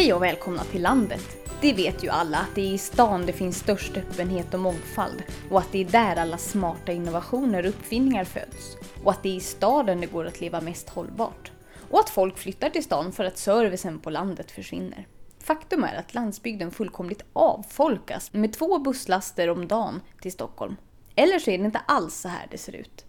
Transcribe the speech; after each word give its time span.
Hej 0.00 0.12
och 0.14 0.22
välkomna 0.22 0.64
till 0.64 0.82
landet! 0.82 1.50
Det 1.60 1.72
vet 1.72 2.04
ju 2.04 2.08
alla 2.08 2.38
att 2.38 2.54
det 2.54 2.60
är 2.60 2.72
i 2.74 2.78
stan 2.78 3.26
det 3.26 3.32
finns 3.32 3.58
störst 3.58 3.96
öppenhet 3.96 4.54
och 4.54 4.60
mångfald 4.60 5.22
och 5.50 5.58
att 5.58 5.72
det 5.72 5.78
är 5.78 5.84
där 5.84 6.16
alla 6.16 6.38
smarta 6.38 6.92
innovationer 6.92 7.62
och 7.62 7.68
uppfinningar 7.68 8.24
föds. 8.24 8.76
Och 9.04 9.10
att 9.10 9.22
det 9.22 9.28
är 9.28 9.34
i 9.34 9.40
staden 9.40 10.00
det 10.00 10.06
går 10.06 10.26
att 10.26 10.40
leva 10.40 10.60
mest 10.60 10.88
hållbart. 10.88 11.52
Och 11.90 12.00
att 12.00 12.10
folk 12.10 12.38
flyttar 12.38 12.70
till 12.70 12.84
stan 12.84 13.12
för 13.12 13.24
att 13.24 13.38
servicen 13.38 13.98
på 13.98 14.10
landet 14.10 14.50
försvinner. 14.50 15.06
Faktum 15.38 15.84
är 15.84 15.94
att 15.94 16.14
landsbygden 16.14 16.70
fullkomligt 16.70 17.24
avfolkas 17.32 18.32
med 18.32 18.52
två 18.52 18.78
busslaster 18.78 19.50
om 19.50 19.68
dagen 19.68 20.00
till 20.22 20.32
Stockholm. 20.32 20.76
Eller 21.14 21.38
så 21.38 21.50
är 21.50 21.58
det 21.58 21.64
inte 21.64 21.82
alls 21.86 22.14
så 22.14 22.28
här 22.28 22.46
det 22.50 22.58
ser 22.58 22.76
ut. 22.76 23.04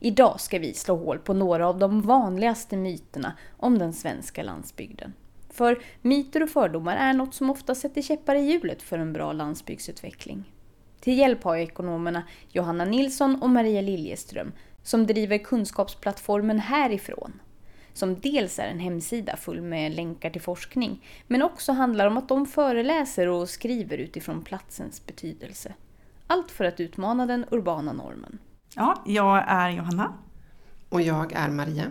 Idag 0.00 0.40
ska 0.40 0.58
vi 0.58 0.74
slå 0.74 0.96
hål 0.96 1.18
på 1.18 1.34
några 1.34 1.68
av 1.68 1.78
de 1.78 2.02
vanligaste 2.02 2.76
myterna 2.76 3.32
om 3.56 3.78
den 3.78 3.92
svenska 3.92 4.42
landsbygden. 4.42 5.12
För 5.50 5.78
myter 6.02 6.42
och 6.42 6.50
fördomar 6.50 6.96
är 6.96 7.12
något 7.12 7.34
som 7.34 7.50
ofta 7.50 7.74
sätter 7.74 8.02
käppar 8.02 8.34
i 8.34 8.40
hjulet 8.40 8.82
för 8.82 8.98
en 8.98 9.12
bra 9.12 9.32
landsbygdsutveckling. 9.32 10.44
Till 11.00 11.18
hjälp 11.18 11.44
har 11.44 11.54
jag 11.54 11.62
ekonomerna 11.62 12.22
Johanna 12.52 12.84
Nilsson 12.84 13.42
och 13.42 13.50
Maria 13.50 13.80
Liljeström 13.80 14.52
som 14.82 15.06
driver 15.06 15.38
kunskapsplattformen 15.38 16.58
Härifrån. 16.58 17.40
Som 17.92 18.20
dels 18.20 18.58
är 18.58 18.68
en 18.68 18.78
hemsida 18.78 19.36
full 19.36 19.62
med 19.62 19.94
länkar 19.94 20.30
till 20.30 20.42
forskning, 20.42 21.04
men 21.26 21.42
också 21.42 21.72
handlar 21.72 22.06
om 22.06 22.16
att 22.16 22.28
de 22.28 22.46
föreläser 22.46 23.28
och 23.28 23.48
skriver 23.48 23.98
utifrån 23.98 24.42
platsens 24.42 25.06
betydelse. 25.06 25.74
Allt 26.26 26.50
för 26.50 26.64
att 26.64 26.80
utmana 26.80 27.26
den 27.26 27.44
urbana 27.50 27.92
normen. 27.92 28.38
Ja, 28.74 29.02
jag 29.06 29.44
är 29.48 29.70
Johanna. 29.70 30.14
Och 30.88 31.00
jag 31.00 31.32
är 31.32 31.48
Maria. 31.48 31.84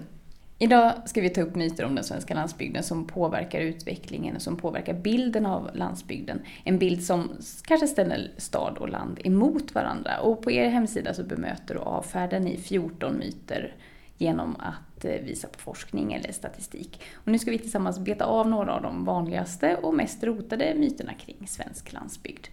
Idag 0.60 0.94
ska 1.06 1.22
vi 1.22 1.30
ta 1.30 1.42
upp 1.42 1.56
myter 1.56 1.86
om 1.86 1.96
den 1.96 2.04
svenska 2.04 2.34
landsbygden 2.34 2.84
som 2.84 3.08
påverkar 3.08 3.60
utvecklingen 3.60 4.36
och 4.36 4.42
som 4.42 4.58
påverkar 4.58 4.94
bilden 4.94 5.46
av 5.46 5.70
landsbygden. 5.74 6.42
En 6.64 6.80
bild 6.80 7.04
som 7.04 7.32
kanske 7.66 7.88
ställer 7.88 8.32
stad 8.38 8.78
och 8.78 8.90
land 8.90 9.20
emot 9.24 9.76
varandra. 9.76 10.20
Och 10.20 10.42
på 10.42 10.52
er 10.52 10.70
hemsida 10.70 11.14
så 11.14 11.24
bemöter 11.24 11.78
och 11.78 11.88
avfärdar 11.88 12.40
ni 12.40 12.58
14 12.58 13.18
myter 13.18 13.76
genom 14.18 14.56
att 14.56 15.06
eh, 15.06 15.12
visa 15.12 15.48
på 15.48 15.60
forskning 15.60 16.14
eller 16.14 16.32
statistik. 16.32 17.02
Och 17.14 17.32
nu 17.32 17.40
ska 17.40 17.52
vi 17.52 17.60
tillsammans 17.60 18.00
beta 18.00 18.26
av 18.26 18.50
några 18.50 18.74
av 18.74 18.82
de 18.82 19.06
vanligaste 19.06 19.76
och 19.76 19.94
mest 19.94 20.24
rotade 20.24 20.74
myterna 20.76 21.14
kring 21.14 21.48
svensk 21.48 21.94
landsbygd. 21.94 22.48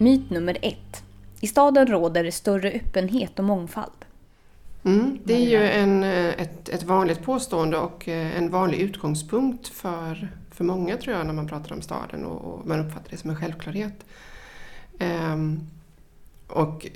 Myt 0.00 0.30
nummer 0.30 0.58
ett. 0.62 1.04
I 1.40 1.46
staden 1.46 1.86
råder 1.86 2.30
större 2.30 2.70
öppenhet 2.70 3.38
och 3.38 3.44
mångfald. 3.44 4.07
Mm, 4.88 5.18
det 5.24 5.34
är 5.34 5.48
ju 5.48 5.64
en, 5.66 6.02
eh, 6.02 6.42
ett, 6.42 6.68
ett 6.68 6.82
vanligt 6.82 7.22
påstående 7.22 7.78
och 7.78 8.08
eh, 8.08 8.38
en 8.38 8.50
vanlig 8.50 8.78
utgångspunkt 8.80 9.68
för, 9.68 10.28
för 10.50 10.64
många 10.64 10.96
tror 10.96 11.16
jag 11.16 11.26
när 11.26 11.32
man 11.32 11.48
pratar 11.48 11.74
om 11.74 11.82
staden 11.82 12.24
och, 12.24 12.54
och 12.54 12.66
man 12.66 12.80
uppfattar 12.80 13.10
det 13.10 13.16
som 13.16 13.30
en 13.30 13.36
självklarhet. 13.36 14.04
Um, 15.32 15.60
och, 16.46 16.86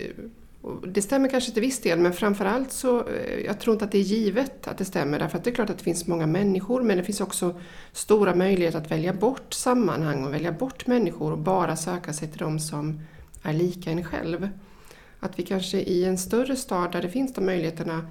och, 0.60 0.88
det 0.88 1.02
stämmer 1.02 1.28
kanske 1.28 1.52
till 1.52 1.60
viss 1.60 1.80
del 1.80 1.98
men 1.98 2.12
framförallt 2.12 2.72
så 2.72 3.08
eh, 3.08 3.40
jag 3.46 3.60
tror 3.60 3.74
inte 3.74 3.84
att 3.84 3.92
det 3.92 3.98
är 3.98 4.02
givet 4.02 4.68
att 4.68 4.78
det 4.78 4.84
stämmer 4.84 5.18
därför 5.18 5.38
att 5.38 5.44
det 5.44 5.50
är 5.50 5.54
klart 5.54 5.70
att 5.70 5.78
det 5.78 5.84
finns 5.84 6.06
många 6.06 6.27
människor 6.27 6.82
men 6.82 6.96
det 6.96 7.04
finns 7.04 7.20
också 7.20 7.60
stora 7.92 8.34
möjligheter 8.34 8.78
att 8.78 8.90
välja 8.90 9.12
bort 9.12 9.54
sammanhang 9.54 10.24
och 10.24 10.34
välja 10.34 10.52
bort 10.52 10.86
människor 10.86 11.32
och 11.32 11.38
bara 11.38 11.77
söka 11.77 12.12
sig 12.12 12.28
till 12.28 12.38
de 12.38 12.58
som 12.61 13.00
är 13.42 13.52
lika 13.52 13.90
en 13.90 14.05
själv. 14.05 14.48
Att 15.22 15.38
vi 15.38 15.42
kanske 15.42 15.78
i 15.80 16.05
en 16.05 16.18
större 16.18 16.56
stad 16.56 16.92
där 16.92 17.02
det 17.02 17.08
finns 17.08 17.34
de 17.34 17.46
möjligheterna 17.46 18.10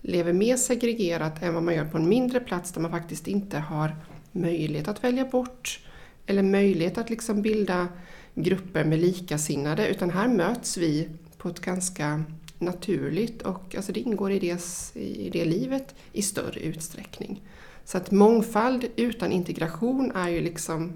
lever 0.00 0.32
mer 0.32 0.56
segregerat 0.56 1.42
än 1.42 1.54
vad 1.54 1.62
man 1.62 1.74
gör 1.74 1.84
på 1.84 1.98
en 1.98 2.08
mindre 2.08 2.40
plats 2.40 2.72
där 2.72 2.80
man 2.80 2.90
faktiskt 2.90 3.28
inte 3.28 3.58
har 3.58 3.96
möjlighet 4.32 4.88
att 4.88 5.04
välja 5.04 5.24
bort 5.24 5.80
eller 6.26 6.42
möjlighet 6.42 6.98
att 6.98 7.10
liksom 7.10 7.42
bilda 7.42 7.88
grupper 8.34 8.84
med 8.84 8.98
likasinnade 8.98 9.88
utan 9.88 10.10
här 10.10 10.28
möts 10.28 10.76
vi 10.76 11.08
på 11.38 11.48
ett 11.48 11.60
ganska 11.60 12.24
naturligt 12.58 13.42
och 13.42 13.74
alltså 13.76 13.92
det 13.92 14.00
ingår 14.00 14.32
i 14.32 14.38
det, 14.38 14.60
i 14.94 15.30
det 15.30 15.44
livet 15.44 15.94
i 16.12 16.22
större 16.22 16.60
utsträckning. 16.60 17.42
Så 17.84 17.96
att 17.98 18.10
mångfald 18.10 18.84
utan 18.96 19.32
integration 19.32 20.12
är 20.14 20.28
ju 20.28 20.40
liksom 20.40 20.92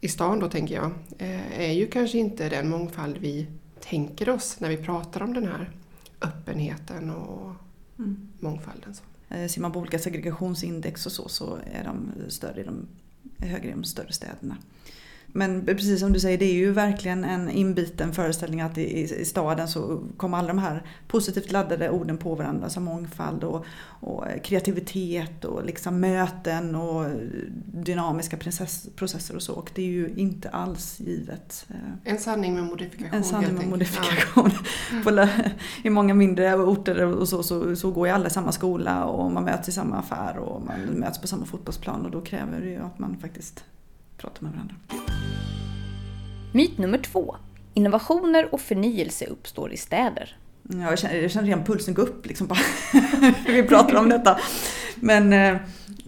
i 0.00 0.08
stan 0.08 0.40
då 0.40 0.48
tänker 0.48 0.74
jag, 0.74 0.90
eh, 1.18 1.60
är 1.60 1.72
ju 1.72 1.86
kanske 1.86 2.18
inte 2.18 2.48
den 2.48 2.68
mångfald 2.68 3.18
vi 3.18 3.46
tänker 3.80 4.28
oss 4.28 4.60
när 4.60 4.68
vi 4.68 4.76
pratar 4.76 5.22
om 5.22 5.34
den 5.34 5.46
här 5.46 5.70
öppenheten 6.20 7.10
och 7.10 7.54
mm. 7.98 8.28
mångfalden. 8.40 8.94
Eh, 9.28 9.46
ser 9.48 9.60
man 9.60 9.72
på 9.72 9.78
olika 9.78 9.98
segregationsindex 9.98 11.06
och 11.06 11.12
så, 11.12 11.28
så 11.28 11.58
är 11.72 11.84
de 11.84 12.12
större 12.28 12.62
de, 12.62 12.86
högre 13.38 13.68
i 13.68 13.70
de 13.70 13.84
större 13.84 14.12
städerna. 14.12 14.56
Men 15.36 15.66
precis 15.66 16.00
som 16.00 16.12
du 16.12 16.20
säger, 16.20 16.38
det 16.38 16.44
är 16.44 16.54
ju 16.54 16.72
verkligen 16.72 17.24
en 17.24 17.50
inbiten 17.50 18.12
föreställning 18.12 18.60
att 18.60 18.78
i, 18.78 19.00
i 19.02 19.24
staden 19.24 19.68
så 19.68 20.02
kommer 20.16 20.38
alla 20.38 20.48
de 20.48 20.58
här 20.58 20.82
positivt 21.08 21.52
laddade 21.52 21.90
orden 21.90 22.18
på 22.18 22.34
varandra 22.34 22.68
som 22.68 22.84
mångfald 22.84 23.44
och, 23.44 23.64
och 23.86 24.24
kreativitet 24.44 25.44
och 25.44 25.64
liksom 25.64 26.00
möten 26.00 26.74
och 26.74 27.10
dynamiska 27.66 28.36
process, 28.36 28.88
processer 28.96 29.36
och 29.36 29.42
så. 29.42 29.52
Och 29.52 29.70
det 29.74 29.82
är 29.82 29.86
ju 29.86 30.14
inte 30.16 30.48
alls 30.48 31.00
givet. 31.00 31.66
Eh, 31.68 32.12
en 32.12 32.18
sanning 32.18 32.54
med 32.54 32.64
modifikation. 32.64 33.14
En 33.18 33.24
sanning 33.24 33.54
med 33.54 33.68
modifikation. 33.68 34.50
Ja. 35.04 35.28
I 35.84 35.90
många 35.90 36.14
mindre 36.14 36.54
orter 36.54 37.02
och 37.02 37.28
så, 37.28 37.42
så, 37.42 37.76
så 37.76 37.90
går 37.90 38.06
ju 38.06 38.14
alla 38.14 38.26
i 38.26 38.30
samma 38.30 38.52
skola 38.52 39.04
och 39.04 39.32
man 39.32 39.44
möts 39.44 39.68
i 39.68 39.72
samma 39.72 39.98
affär 39.98 40.38
och 40.38 40.62
man 40.66 40.80
möts 40.80 41.20
på 41.20 41.26
samma 41.26 41.46
fotbollsplan 41.46 42.04
och 42.04 42.10
då 42.10 42.20
kräver 42.20 42.60
det 42.60 42.66
ju 42.66 42.82
att 42.82 42.98
man 42.98 43.16
faktiskt 43.16 43.64
pratar 44.16 44.42
med 44.42 44.52
varandra. 44.52 44.74
Myt 46.52 46.78
nummer 46.78 46.98
två. 46.98 47.36
Innovationer 47.74 48.54
och 48.54 48.60
förnyelse 48.60 49.26
uppstår 49.26 49.72
i 49.72 49.76
städer. 49.76 50.36
Ja, 50.62 50.78
jag, 50.78 50.98
känner, 50.98 51.14
jag 51.14 51.30
känner 51.30 51.46
redan 51.46 51.64
pulsen 51.64 51.94
gå 51.94 52.02
upp 52.02 52.26
liksom 52.26 52.46
bara 52.46 52.58
vi 53.46 53.62
pratar 53.62 53.94
om 53.94 54.08
detta. 54.08 54.38
Men, 55.00 55.32
eh, 55.32 55.56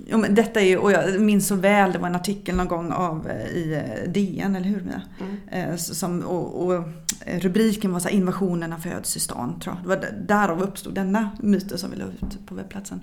ja, 0.07 0.17
men 0.17 0.35
detta 0.35 0.61
är 0.61 0.65
ju, 0.65 0.77
och 0.77 0.93
jag 0.93 1.21
minns 1.21 1.49
så 1.49 1.55
väl, 1.55 1.93
det 1.93 1.99
var 1.99 2.09
en 2.09 2.15
artikel 2.15 2.57
någon 2.57 2.69
gång 2.69 2.93
av 2.93 3.31
eh, 3.31 3.47
i 3.47 3.75
eh, 3.75 4.11
DN, 4.11 4.57
eller 4.57 4.67
hur 4.67 4.81
Mia? 4.81 5.03
Mm. 5.51 5.79
Som, 5.79 6.23
och, 6.23 6.67
och, 6.67 6.85
rubriken 7.27 7.93
var 7.93 8.01
så 8.01 8.09
här, 8.09 8.15
innovationerna 8.15 8.79
föds 8.79 9.17
i 9.17 9.21
stan, 9.21 9.61
tror 9.61 9.77
jag. 9.77 9.85
Det 9.85 9.89
var 9.89 10.11
därav 10.27 10.63
uppstod 10.63 10.95
denna 10.95 11.31
myten 11.41 11.79
som 11.79 11.91
vi 11.91 11.97
la 11.97 12.05
ut 12.05 12.47
på 12.47 12.55
webbplatsen. 12.55 13.01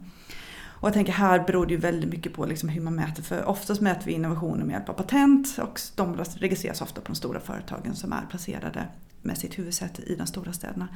Och 0.80 0.88
jag 0.88 0.94
tänker 0.94 1.14
här 1.14 1.40
beror 1.40 1.66
det 1.66 1.74
ju 1.74 1.80
väldigt 1.80 2.10
mycket 2.10 2.34
på 2.34 2.46
liksom 2.46 2.70
hur 2.70 2.82
man 2.82 2.96
mäter. 2.96 3.24
För 3.24 3.46
oftast 3.46 3.82
mäter 3.82 4.06
vi 4.06 4.12
innovationer 4.12 4.66
med 4.66 4.74
hjälp 4.74 4.90
av 4.90 4.94
patent 4.94 5.58
och 5.62 5.82
de 5.96 6.18
registreras 6.18 6.82
ofta 6.82 7.02
på 7.02 7.08
de 7.08 7.16
stora 7.16 7.40
företagen 7.40 7.96
som 7.96 8.14
är 8.14 8.26
placerade 8.30 8.88
med 9.22 9.38
sitt 9.38 9.60
huvudsäte 9.60 10.02
i 10.02 10.16
de 10.16 10.28
stora 10.28 10.54
städerna. 10.54 10.88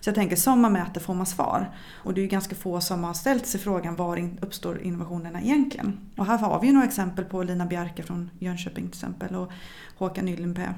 Så 0.00 0.08
jag 0.08 0.14
tänker 0.14 0.36
som 0.36 0.60
man 0.60 0.72
mäter 0.72 1.00
får 1.00 1.14
man 1.14 1.26
svar. 1.26 1.70
Och 1.94 2.14
det 2.14 2.20
är 2.20 2.22
ju 2.22 2.28
ganska 2.28 2.54
få 2.54 2.80
som 2.80 3.04
har 3.04 3.14
ställt 3.14 3.46
sig 3.46 3.60
frågan 3.60 3.96
var 3.96 4.30
uppstår 4.40 4.82
innovationerna 4.82 5.40
egentligen? 5.40 5.98
Och 6.16 6.26
här 6.26 6.38
har 6.38 6.60
vi 6.60 6.66
ju 6.66 6.72
några 6.72 6.86
exempel 6.86 7.24
på 7.24 7.42
Lina 7.42 7.66
Bjerke 7.66 8.02
från 8.02 8.30
Jönköping 8.38 8.84
till 8.84 8.98
exempel 8.98 9.34
och 9.36 9.52
Håkan 9.96 10.28
Ylenpää 10.28 10.74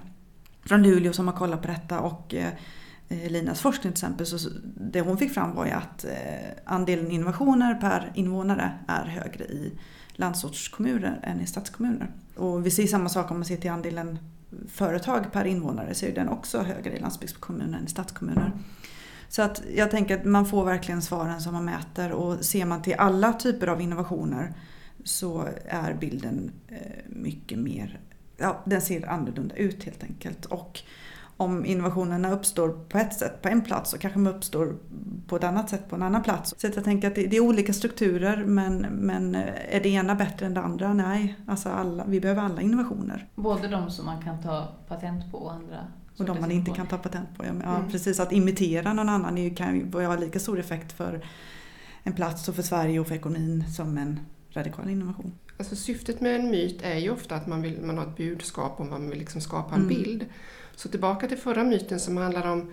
från 0.65 0.83
Luleå 0.83 1.13
som 1.13 1.29
har 1.29 1.35
kollat 1.35 1.63
på 1.63 1.69
detta 1.69 2.01
och 2.01 2.35
Eh, 2.35 2.53
Eh, 3.09 3.31
Linas 3.31 3.61
forskning 3.61 3.93
till 3.93 4.05
exempel, 4.05 4.27
så 4.27 4.51
det 4.77 5.01
hon 5.01 5.19
fick 5.19 5.35
fram 5.35 5.55
var 5.55 5.67
ju 5.67 5.73
att 5.73 6.05
eh, 6.05 6.11
andelen 6.65 7.11
innovationer 7.11 7.75
per 7.75 8.13
invånare 8.15 8.73
är 8.89 9.05
högre 9.05 9.45
i 9.45 9.79
landsortskommuner 10.13 11.21
än 11.23 11.41
i 11.41 11.47
stadskommuner. 11.47 12.11
Och 12.37 12.67
vi 12.67 12.71
ser 12.71 12.87
samma 12.87 13.09
sak 13.09 13.31
om 13.31 13.37
man 13.37 13.45
ser 13.45 13.57
till 13.57 13.71
andelen 13.71 14.19
företag 14.69 15.33
per 15.33 15.45
invånare 15.45 15.95
så 15.95 16.07
är 16.07 16.15
den 16.15 16.29
också 16.29 16.59
högre 16.59 16.97
i 16.97 17.01
landsbygdskommuner 17.01 17.79
än 17.79 17.85
i 17.85 17.89
stadskommuner. 17.89 18.53
Så 19.29 19.43
att 19.43 19.63
jag 19.75 19.91
tänker 19.91 20.19
att 20.19 20.25
man 20.25 20.47
får 20.47 20.65
verkligen 20.65 21.03
svaren 21.03 21.41
som 21.41 21.53
man 21.53 21.65
mäter 21.65 22.13
och 22.13 22.45
ser 22.45 22.65
man 22.65 22.83
till 22.83 22.95
alla 22.99 23.33
typer 23.33 23.67
av 23.67 23.81
innovationer 23.81 24.55
så 25.05 25.49
är 25.65 25.95
bilden 25.95 26.51
eh, 26.69 26.77
mycket 27.07 27.59
mer, 27.59 28.01
ja 28.37 28.63
den 28.65 28.83
ser 28.83 29.09
annorlunda 29.09 29.55
ut 29.55 29.85
helt 29.85 30.03
enkelt. 30.03 30.45
Och 30.45 30.83
om 31.41 31.67
innovationerna 31.67 32.33
uppstår 32.33 32.69
på 32.89 32.99
ett 32.99 33.15
sätt 33.15 33.43
på 33.43 33.49
en 33.49 33.63
plats 33.63 33.91
så 33.91 33.99
kanske 33.99 34.19
de 34.19 34.27
uppstår 34.27 34.77
på 35.27 35.37
ett 35.37 35.45
annat 35.45 35.71
sätt 35.71 35.89
på 35.89 35.97
en 35.97 36.03
annan 36.03 36.23
plats. 36.23 36.55
Så 36.59 36.67
jag 36.75 36.85
tänker 36.85 37.09
att 37.09 37.15
det, 37.15 37.37
är 37.37 37.41
olika 37.41 37.73
strukturer 37.73 38.45
men, 38.45 38.81
men 38.81 39.35
är 39.71 39.81
det 39.83 39.89
ena 39.89 40.15
bättre 40.15 40.47
än 40.47 40.55
det 40.55 40.61
andra? 40.61 40.93
Nej, 40.93 41.37
alltså 41.47 41.69
alla, 41.69 42.05
vi 42.05 42.21
behöver 42.21 42.43
alla 42.43 42.61
innovationer. 42.61 43.29
Både 43.35 43.69
de 43.69 43.91
som 43.91 44.07
man 44.07 44.23
kan 44.23 44.43
ta 44.43 44.69
patent 44.89 45.33
på 45.33 45.39
och 45.39 45.53
andra 45.53 45.87
och 46.19 46.25
de 46.25 46.41
man 46.41 46.51
inte 46.51 46.71
kan 46.71 46.87
ta 46.87 46.99
patent 46.99 47.29
på. 47.37 47.45
Ja, 47.45 47.51
mm. 47.51 47.91
precis, 47.91 48.21
att 48.21 48.33
imitera 48.33 48.93
någon 48.93 49.09
annan 49.09 49.55
kan 49.55 49.77
ju 49.77 50.07
ha 50.07 50.17
lika 50.17 50.39
stor 50.39 50.59
effekt 50.59 50.93
för 50.93 51.25
en 52.03 52.13
plats 52.13 52.49
och 52.49 52.55
för 52.55 52.63
Sverige 52.63 53.01
och 53.01 53.07
för 53.07 53.15
ekonomin 53.15 53.65
som 53.77 53.99
en 53.99 54.21
radikal 54.51 54.91
innovation. 54.91 55.33
Alltså 55.59 55.77
syftet 55.77 56.21
med 56.21 56.37
en 56.37 56.51
myt 56.51 56.83
är 56.83 56.99
ju 56.99 57.11
ofta 57.11 57.35
att 57.35 57.47
man, 57.47 57.63
vill, 57.63 57.83
man 57.83 57.99
har 57.99 58.05
ett 58.05 58.17
budskap 58.17 58.81
om 58.81 58.91
man 58.91 59.11
vill 59.11 59.19
liksom 59.19 59.41
skapa 59.41 59.75
en 59.75 59.83
mm. 59.83 59.89
bild. 59.89 60.27
Så 60.79 60.89
tillbaka 60.89 61.29
till 61.29 61.39
förra 61.39 61.65
myten 61.65 62.01
som 62.01 62.17
handlar 62.17 62.47
om 62.53 62.73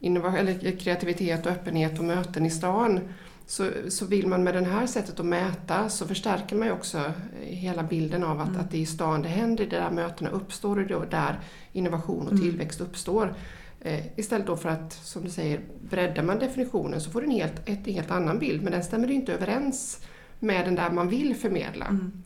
eller 0.00 0.76
kreativitet 0.76 1.46
och 1.46 1.52
öppenhet 1.52 1.98
och 1.98 2.04
möten 2.04 2.46
i 2.46 2.50
stan. 2.50 3.00
så, 3.46 3.70
så 3.88 4.06
vill 4.06 4.26
man 4.26 4.44
med 4.44 4.54
det 4.54 4.64
här 4.64 4.86
sättet 4.86 5.20
att 5.20 5.26
mäta 5.26 5.88
så 5.88 6.06
förstärker 6.06 6.56
man 6.56 6.66
ju 6.68 6.72
också 6.72 7.12
hela 7.40 7.82
bilden 7.82 8.24
av 8.24 8.40
att, 8.40 8.48
Mm. 8.48 8.60
att 8.60 8.70
det 8.70 8.76
är 8.76 8.80
i 8.80 8.86
stan 8.86 9.22
det 9.22 9.28
händer, 9.28 9.66
det 9.66 9.76
är 9.76 9.80
där 9.80 9.90
mötena 9.90 10.30
uppstår 10.30 10.78
och 10.78 10.86
det 10.86 10.94
är 10.94 11.10
där 11.10 11.38
innovation 11.72 12.26
och 12.26 12.32
Mm. 12.32 12.42
tillväxt 12.44 12.80
uppstår. 12.80 13.34
Eh, 13.80 14.18
istället 14.18 14.46
då 14.46 14.56
för 14.56 14.68
att, 14.68 14.92
som 14.92 15.24
du 15.24 15.30
säger, 15.30 15.60
breddar 15.90 16.22
man 16.22 16.38
definitionen 16.38 17.00
så 17.00 17.10
får 17.10 17.20
du 17.20 17.26
en 17.26 17.32
helt, 17.32 17.68
ett 17.68 17.86
helt 17.86 18.10
annan 18.10 18.38
bild 18.38 18.62
men 18.62 18.72
den 18.72 18.84
stämmer 18.84 19.10
inte 19.10 19.32
överens 19.32 20.00
med 20.38 20.64
den 20.66 20.74
där 20.74 20.90
man 20.90 21.08
vill 21.08 21.36
förmedla. 21.36 21.86
Mm. 21.86 22.22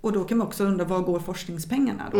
Och 0.00 0.12
då 0.12 0.24
kan 0.24 0.38
man 0.38 0.46
också 0.46 0.64
undra, 0.64 0.84
var 0.84 1.00
går 1.00 1.20
forskningspengarna 1.20 2.04
då? 2.12 2.18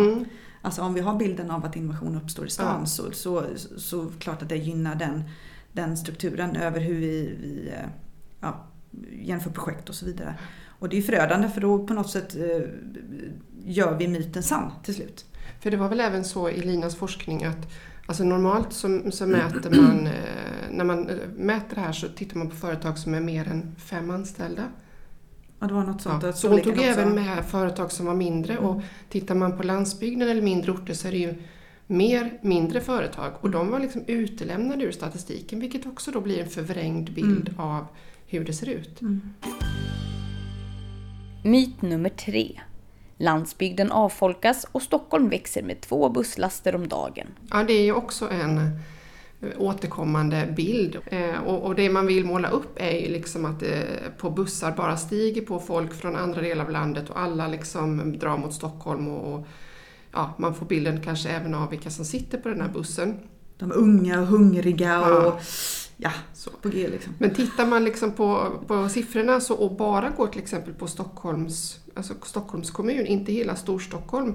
Alltså 0.63 0.83
om 0.83 0.95
vi 0.95 1.01
har 1.01 1.15
bilden 1.15 1.51
av 1.51 1.65
att 1.65 1.77
innovation 1.77 2.17
uppstår 2.17 2.47
i 2.47 2.51
stan 2.51 2.81
Ja. 2.81 2.87
så, 2.87 3.13
så, 3.13 3.47
så 3.77 4.11
klart 4.19 4.43
att 4.43 4.49
det 4.49 4.57
gynnar 4.57 4.95
den, 4.95 5.23
den 5.73 5.97
strukturen 5.97 6.57
över 6.57 6.81
hur 6.81 6.95
vi, 6.95 7.37
vi 7.41 7.69
eh, 7.69 7.89
ja, 8.41 8.67
genomför 9.13 9.51
projekt 9.51 9.89
och 9.89 9.95
så 9.95 10.07
vidare. 10.07 10.35
Och 10.79 10.89
det 10.89 10.99
är 10.99 11.03
förödande 11.03 11.49
för 11.49 11.61
då 11.61 11.87
på 11.87 11.95
något 11.95 12.11
sätt 12.11 12.37
eh, 12.37 12.63
gör 13.65 13.99
vi 13.99 14.09
myten 14.09 14.43
sann 14.43 14.71
till 14.83 14.95
slut. 14.95 15.25
För 15.61 15.71
det 15.71 15.77
var 15.77 15.89
väl 15.89 16.01
även 16.01 16.25
så 16.25 16.51
i 16.51 16.61
Linas 16.61 16.97
forskning 16.97 17.45
att 17.45 17.73
alltså 18.07 18.25
normalt 18.25 18.73
så, 18.73 19.11
så 19.11 19.27
mäter 19.27 19.71
man, 19.83 20.07
eh, 20.07 20.13
när 20.71 20.85
man 20.85 21.11
mäter 21.37 21.75
det 21.75 21.81
här 21.81 21.93
så 21.93 22.09
tittar 22.09 22.37
man 22.37 22.49
på 22.51 22.57
företag 22.57 22.99
som 22.99 23.15
är 23.15 23.21
mer 23.21 23.49
än 23.49 23.77
fem 23.79 24.11
anställda. 24.11 24.63
Ja, 25.63 25.69
det 25.69 25.75
var 25.75 25.85
något 25.85 26.03
sånt. 26.03 26.23
Ja, 26.23 26.29
att 26.29 26.39
så 26.39 26.49
hon 26.49 26.61
tog 26.61 26.73
också- 26.73 26.85
även 26.85 27.15
med 27.15 27.45
företag 27.45 27.93
som 27.93 28.07
var 28.07 28.15
mindre 28.15 28.59
och 28.59 28.73
Mm. 28.73 28.85
tittar 29.09 29.35
man 29.35 29.57
på 29.57 29.63
landsbygden 29.63 30.29
eller 30.29 30.43
mindre 30.43 30.73
orter 30.73 30.95
så 30.95 31.09
är 31.09 31.13
det 31.13 31.19
ju 31.19 31.35
mer 31.87 32.39
mindre 32.43 32.81
företag 32.81 33.33
och 33.41 33.51
de 33.51 33.71
var 33.71 33.81
liksom 33.81 34.03
utelämnade 34.07 34.85
ur 34.85 34.93
statistiken 34.93 35.61
vilket 35.61 35.87
också 35.87 36.11
då 36.11 36.21
blir 36.21 36.39
en 36.43 36.49
förvrängd 36.49 37.13
bild 37.13 37.49
Mm. 37.49 37.61
av 37.61 37.87
hur 38.27 38.45
det 38.45 38.53
ser 38.53 38.69
ut. 38.69 39.01
Mm. 39.01 39.21
Myt 41.45 41.83
nummer 41.83 42.09
tre. 42.09 42.61
Landsbygden 43.19 43.93
avfolkas 43.93 44.67
och 44.73 44.83
Stockholm 44.83 45.29
växer 45.29 45.63
med 45.63 45.81
två 45.81 46.09
busslaster 46.09 46.75
om 46.75 46.89
dagen. 46.89 47.27
Ja, 47.51 47.63
det 47.65 47.73
är 47.73 47.83
ju 47.85 47.93
också 47.93 48.31
en 48.31 48.71
återkommande 49.59 50.53
bild. 50.57 50.99
Eh, 51.07 51.39
och, 51.47 51.63
och 51.67 51.75
det 51.75 51.91
man 51.91 52.07
vill 52.07 52.25
måla 52.25 52.49
upp 52.49 52.73
är 52.77 52.99
ju 52.99 53.09
liksom 53.09 53.45
att 53.45 53.61
det 53.61 53.85
på 54.19 54.31
bussar 54.31 54.73
bara 54.77 54.97
stiger 54.97 55.43
på 55.43 55.61
folk 55.61 55.95
från 55.95 56.17
andra 56.17 56.41
delar 56.41 56.65
av 56.65 56.71
landet 56.71 57.11
och 57.11 57.21
alla 57.21 57.49
liksom 57.49 58.19
drar 58.19 58.37
mot 58.37 58.55
Stockholm 58.55 59.09
och, 59.09 59.35
och 59.35 59.47
ja, 60.13 60.35
man 60.39 60.55
får 60.55 60.67
bilden 60.67 61.01
kanske 61.01 61.29
även 61.29 61.55
av 61.55 61.71
vilka 61.71 61.91
som 61.91 62.05
sitter 62.05 62.39
på 62.39 62.49
den 62.49 62.61
här 62.61 62.69
bussen. 62.69 63.19
De 63.59 63.71
är 63.71 63.77
unga 63.77 64.21
och 64.21 64.27
hungriga 64.27 65.01
och 65.01 65.25
Ja. 65.25 65.41
ja, 65.97 66.13
Så. 66.35 66.51
på 66.51 66.69
G 66.69 66.89
liksom. 66.89 67.15
Men 67.19 67.35
tittar 67.35 67.67
man 67.67 67.85
liksom 67.85 68.13
på, 68.13 68.53
på 68.67 68.89
siffrorna 68.89 69.41
så, 69.41 69.55
och 69.55 69.77
bara 69.77 70.11
går 70.11 70.27
till 70.27 70.41
exempel 70.43 70.75
på 70.75 70.87
Stockholms, 70.87 71.81
alltså 71.95 72.15
Stockholms 72.23 72.71
kommun, 72.71 73.07
inte 73.07 73.33
hela 73.33 73.57
Storstockholm, 73.57 74.35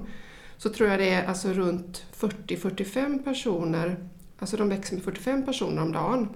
så 0.56 0.68
tror 0.68 0.88
jag 0.90 0.98
det 0.98 1.10
är 1.10 1.26
alltså 1.26 1.48
runt 1.48 2.04
40-45 2.18 3.24
personer, 3.24 4.08
alltså 4.38 4.56
de 4.56 4.68
växer 4.68 4.94
med 4.94 5.04
45 5.04 5.44
personer 5.46 5.82
om 5.82 5.92
dagen. 5.92 6.28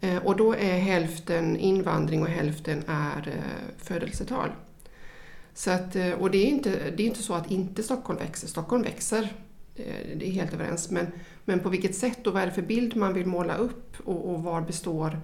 Eh, 0.00 0.16
och 0.16 0.36
då 0.36 0.54
är 0.54 0.78
hälften 0.78 1.56
invandring 1.56 2.22
och 2.22 2.28
hälften 2.28 2.82
är 2.86 3.28
eh, 3.28 3.84
födelsetal. 3.84 4.50
Så 5.54 5.70
att, 5.70 5.96
eh, 5.96 6.12
och 6.12 6.30
det 6.30 6.38
är 6.38 6.46
inte, 6.46 6.90
det 6.96 7.02
är 7.02 7.06
inte 7.06 7.22
så 7.22 7.34
att 7.34 7.50
inte 7.50 7.82
Stockholm 7.82 8.18
växer, 8.18 8.48
Stockholm 8.48 8.82
växer. 8.82 9.32
Det 10.16 10.28
är 10.28 10.30
helt 10.30 10.54
överens. 10.54 10.90
Men, 10.90 11.06
men 11.44 11.60
på 11.60 11.68
vilket 11.68 11.94
sätt 11.94 12.26
och 12.26 12.32
vad 12.32 12.42
är 12.42 12.46
det 12.46 12.52
för 12.52 12.62
bild 12.62 12.96
man 12.96 13.14
vill 13.14 13.26
måla 13.26 13.56
upp 13.56 13.96
och, 14.04 14.34
och 14.34 14.42
var 14.42 14.60
består 14.60 15.20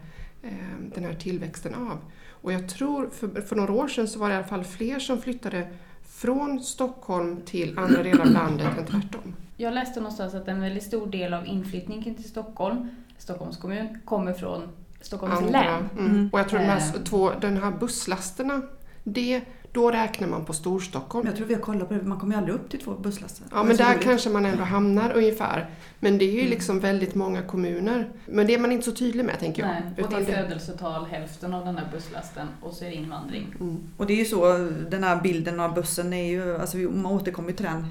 den 0.95 1.05
här 1.05 1.15
tillväxten 1.15 1.75
av? 1.75 1.99
Och 2.29 2.53
jag 2.53 2.69
tror, 2.69 3.11
för, 3.11 3.41
för 3.41 3.57
några 3.57 3.73
år 3.73 3.89
sedan 3.89 4.09
så 4.09 4.19
var 4.19 4.29
det 4.29 4.35
i 4.35 4.37
alla 4.37 4.47
fall 4.47 4.65
fler 4.65 4.99
som 4.99 5.21
flyttade 5.21 5.69
från 6.03 6.61
Stockholm 6.61 7.41
till 7.45 7.79
andra 7.79 8.03
delar 8.03 8.21
av 8.21 8.31
landet 8.31 8.79
än 8.79 8.87
tvärtom. 8.87 9.35
Jag 9.57 9.75
läste 9.75 10.01
någonstans 10.01 10.35
att 10.35 10.49
en 10.49 10.61
väldigt 10.61 10.83
stor 10.83 11.07
del 11.07 11.35
av 11.35 11.47
inflyttningen 11.47 12.15
till 12.15 12.29
Stockholm, 12.29 12.89
Stockholms 13.19 13.57
kommun, 13.57 13.99
kommer 14.05 14.33
från 14.33 14.63
Stockholms 15.01 15.35
Andra, 15.39 15.61
län. 15.63 15.89
mm. 15.99 16.31
Och 16.33 16.39
jag 16.39 16.49
tror 16.49 16.59
de 16.61 16.65
här, 16.67 17.05
två, 17.05 17.31
den 17.41 17.57
här 17.57 17.71
busslasterna, 17.71 18.63
det, 19.05 19.41
då 19.73 19.91
räknar 19.91 20.29
man 20.29 20.45
på 20.45 20.53
Storstockholm. 20.53 21.27
jag 21.27 21.37
tror 21.37 21.47
vi 21.47 21.55
har 21.55 21.61
kollat 21.61 21.89
på 21.89 21.95
det, 21.95 22.03
man 22.03 22.21
kommer 22.21 22.35
ju 22.35 22.39
aldrig 22.39 22.55
upp 22.55 22.71
till 22.71 22.81
två 22.81 22.95
busslaster. 22.95 23.47
Ja, 23.53 23.63
men 23.63 23.77
där 23.77 23.91
roligt. 23.93 24.03
kanske 24.05 24.31
man 24.31 24.47
ändå 24.47 24.63
hamnar 24.65 25.13
ungefär. 25.13 25.71
Men 26.01 26.19
det 26.19 26.25
är 26.25 26.33
ju 26.33 26.39
Mm. 26.39 26.51
liksom 26.51 26.81
väldigt 26.81 27.15
många 27.15 27.43
kommuner. 27.43 28.09
Men 28.27 28.47
det 28.47 28.55
är 28.55 28.59
man 28.59 28.73
inte 28.73 28.85
så 28.85 28.93
tydlig 28.93 29.25
med, 29.25 29.39
tänker 29.39 29.63
jag. 29.63 29.71
Nej, 29.71 30.05
och 30.05 30.11
det 30.11 30.17
är 30.17 30.43
födelsetal 30.43 31.05
hälften 31.07 31.55
av 31.55 31.65
den 31.65 31.77
här 31.79 31.87
busslasten 31.93 32.49
och 32.63 32.73
så 32.73 32.85
är 32.85 32.89
det 32.89 32.95
invandring. 32.97 33.55
Mm. 33.61 33.81
Och 33.97 34.07
det 34.07 34.13
är 34.13 34.19
ju 34.19 34.25
så, 34.25 34.53
den 34.91 35.05
här 35.05 35.23
bilden 35.23 35.61
av 35.61 35.75
bussen 35.75 36.13
är 36.13 36.31
ju, 36.31 36.57
alltså 36.61 36.77
vi- 36.77 36.89
man 36.89 37.13
återkommer 37.13 37.49
ju 37.51 37.57
till 37.57 37.67
den. 37.67 37.87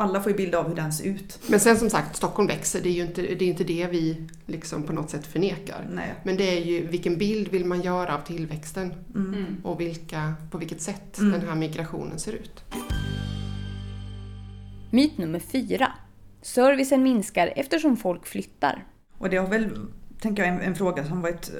Alla 0.00 0.20
får 0.22 0.32
ju 0.32 0.36
bild 0.38 0.54
av 0.54 0.68
hur 0.68 0.74
den 0.76 0.92
ser 0.92 1.04
ut. 1.04 1.38
Men 1.46 1.60
sen 1.60 1.76
som 1.76 1.90
sagt, 1.90 2.16
Stockholm 2.16 2.48
växer. 2.48 2.80
Det 2.82 2.88
är 2.88 2.92
ju 2.92 3.02
inte 3.02 3.22
det, 3.22 3.44
är 3.44 3.48
inte 3.48 3.64
det 3.64 3.86
vi 3.90 4.26
liksom 4.46 4.82
på 4.82 4.92
något 4.92 5.10
sätt 5.10 5.26
förnekar. 5.26 5.86
Nej. 5.90 6.14
Men 6.22 6.36
det 6.36 6.58
är 6.58 6.64
ju 6.64 6.86
vilken 6.86 7.18
bild 7.18 7.48
vill 7.48 7.64
man 7.64 7.82
göra 7.82 8.14
av 8.14 8.20
tillväxten 8.20 8.94
Mm. 9.14 9.34
Mm. 9.34 9.56
och 9.64 9.80
vilka, 9.80 10.34
på 10.50 10.58
vilket 10.58 10.80
sätt 10.80 11.18
Mm. 11.18 11.32
den 11.40 11.48
här 11.48 11.54
migrationen 11.56 12.18
ser 12.18 12.32
ut. 12.32 12.64
Myt 14.90 15.18
nummer 15.18 15.38
fyra. 15.38 15.92
Servicen 16.42 17.02
minskar 17.02 17.52
eftersom 17.56 17.96
folk 17.96 18.26
flyttar. 18.26 18.84
Och 19.18 19.30
det 19.30 19.36
har 19.36 19.48
väl, 19.48 19.68
tänker 20.20 20.44
jag, 20.44 20.54
en, 20.54 20.60
en 20.60 20.74
fråga 20.74 21.04
som 21.04 21.20
varit 21.22 21.52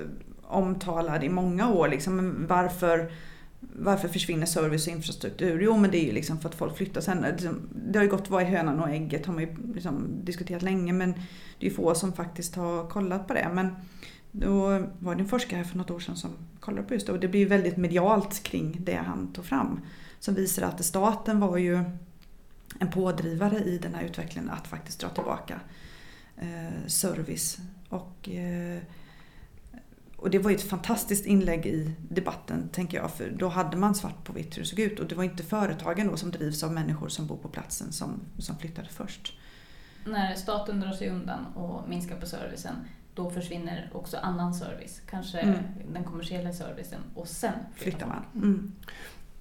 omtalad 0.42 1.24
i 1.24 1.28
många 1.28 1.70
år. 1.72 1.88
Liksom, 1.88 2.46
varför, 2.48 3.12
varför 3.60 4.08
försvinner 4.08 4.46
service 4.46 4.86
och 4.86 4.92
infrastruktur? 4.92 5.60
Jo, 5.62 5.76
men 5.76 5.90
det 5.90 5.98
är 5.98 6.04
ju 6.04 6.12
liksom 6.12 6.40
för 6.40 6.48
att 6.48 6.54
folk 6.54 6.76
flyttar. 6.76 7.00
Sen, 7.00 7.22
liksom, 7.22 7.68
det 7.86 7.98
har 7.98 8.04
ju 8.04 8.10
gått 8.10 8.30
vad 8.30 8.42
är 8.42 8.46
hönan 8.46 8.80
och 8.80 8.90
ägget 8.90 9.26
har 9.26 9.34
man 9.34 9.42
ju 9.42 9.56
liksom 9.74 10.24
diskuterat 10.24 10.62
länge. 10.62 10.92
Men 10.92 11.12
det 11.58 11.66
är 11.66 11.70
ju 11.70 11.76
få 11.76 11.94
som 11.94 12.12
faktiskt 12.12 12.54
har 12.54 12.88
kollat 12.88 13.28
på 13.28 13.34
det. 13.34 13.50
Men 13.52 13.74
då 14.30 14.84
var 14.98 15.14
det 15.14 15.22
en 15.22 15.28
forskare 15.28 15.56
här 15.56 15.64
för 15.64 15.78
något 15.78 15.90
år 15.90 16.00
sedan 16.00 16.16
som 16.16 16.30
kollade 16.60 16.88
på 16.88 16.94
just 16.94 17.06
det. 17.06 17.12
Och 17.12 17.20
det 17.20 17.28
blir 17.28 17.40
ju 17.40 17.46
väldigt 17.46 17.76
medialt 17.76 18.42
kring 18.42 18.76
det 18.80 18.96
han 19.06 19.32
tog 19.32 19.44
fram. 19.44 19.80
Som 20.18 20.34
visar 20.34 20.62
att 20.62 20.84
staten 20.84 21.40
var 21.40 21.56
ju 21.56 21.84
en 22.78 22.90
pådrivare 22.90 23.58
i 23.58 23.78
den 23.78 23.94
här 23.94 24.04
utvecklingen 24.04 24.50
att 24.50 24.66
faktiskt 24.66 25.00
dra 25.00 25.08
tillbaka 25.08 25.60
eh, 26.36 26.86
service. 26.86 27.58
Och, 27.88 28.28
eh, 28.28 28.78
och 30.20 30.30
det 30.30 30.38
var 30.38 30.50
ju 30.50 30.56
ett 30.56 30.68
fantastiskt 30.68 31.26
inlägg 31.26 31.66
i 31.66 31.92
debatten 32.10 32.68
tänker 32.72 32.98
jag. 32.98 33.10
För 33.10 33.30
då 33.30 33.48
hade 33.48 33.76
man 33.76 33.94
svart 33.94 34.24
på 34.24 34.32
vitt 34.32 34.56
hur 34.56 34.62
det 34.62 34.68
såg 34.68 34.78
ut. 34.78 35.00
Och 35.00 35.06
det 35.06 35.14
var 35.14 35.24
inte 35.24 35.42
företagen 35.42 36.06
då 36.08 36.16
som 36.16 36.30
drivs 36.30 36.62
av 36.62 36.72
människor 36.72 37.08
som 37.08 37.26
bor 37.26 37.36
på 37.36 37.48
platsen 37.48 37.92
som, 37.92 38.20
som 38.38 38.56
flyttade 38.58 38.88
först. 38.88 39.38
När 40.04 40.34
staten 40.34 40.80
drar 40.80 40.92
sig 40.92 41.08
undan 41.10 41.46
och 41.54 41.88
minskar 41.88 42.16
på 42.20 42.26
servicen, 42.26 42.74
då 43.14 43.30
försvinner 43.30 43.90
också 43.94 44.16
annan 44.16 44.54
service. 44.54 45.00
Kanske 45.10 45.40
Mm. 45.40 45.58
den 45.92 46.04
kommersiella 46.04 46.52
servicen 46.52 47.00
och 47.14 47.28
sen 47.28 47.52
Flyttar 47.74 48.06
man. 48.06 48.24
Mm. 48.34 48.72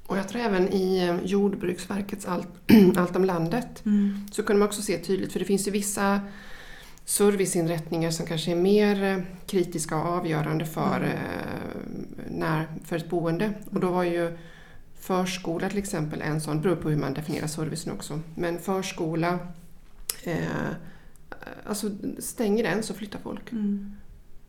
Och 0.06 0.18
jag 0.18 0.28
tror 0.28 0.42
även 0.42 0.74
i 0.74 1.08
eh, 1.08 1.18
Jordbruksverkets 1.26 2.26
Allt, 2.26 2.48
Allt 2.98 3.16
om 3.16 3.26
landet 3.26 3.86
Mm. 3.86 4.28
så 4.32 4.44
kunde 4.44 4.60
man 4.60 4.68
också 4.68 4.82
se 4.82 4.98
tydligt, 4.98 5.32
för 5.32 5.40
det 5.40 5.46
finns 5.46 5.68
ju 5.68 5.72
vissa 5.72 6.20
serviceinrättningar 7.10 8.12
som 8.12 8.26
kanske 8.26 8.52
är 8.52 8.56
mer 8.56 9.04
eh, 9.04 9.18
kritiska 9.46 9.96
och 9.98 10.06
avgörande 10.10 10.66
för, 10.66 10.98
Mm. 10.98 11.10
eh, 11.12 12.32
när, 12.32 12.66
för 12.86 12.96
ett 12.96 13.10
boende. 13.10 13.54
Och 13.72 13.80
då 13.80 13.92
var 13.92 14.04
ju 14.04 14.38
förskola 15.00 15.70
till 15.70 15.78
exempel 15.78 16.22
en 16.22 16.42
sån, 16.42 16.62
beror 16.62 16.76
på 16.76 16.90
hur 16.90 16.98
man 16.98 17.14
definierar 17.14 17.48
servicen 17.48 17.94
också. 17.94 18.20
Men 18.36 18.60
förskola, 18.60 19.40
eh, 20.24 20.70
alltså 21.66 21.90
stänger 22.20 22.64
den 22.64 22.84
så 22.84 22.94
flyttar 22.94 23.20
folk. 23.20 23.52
Mm. 23.52 23.96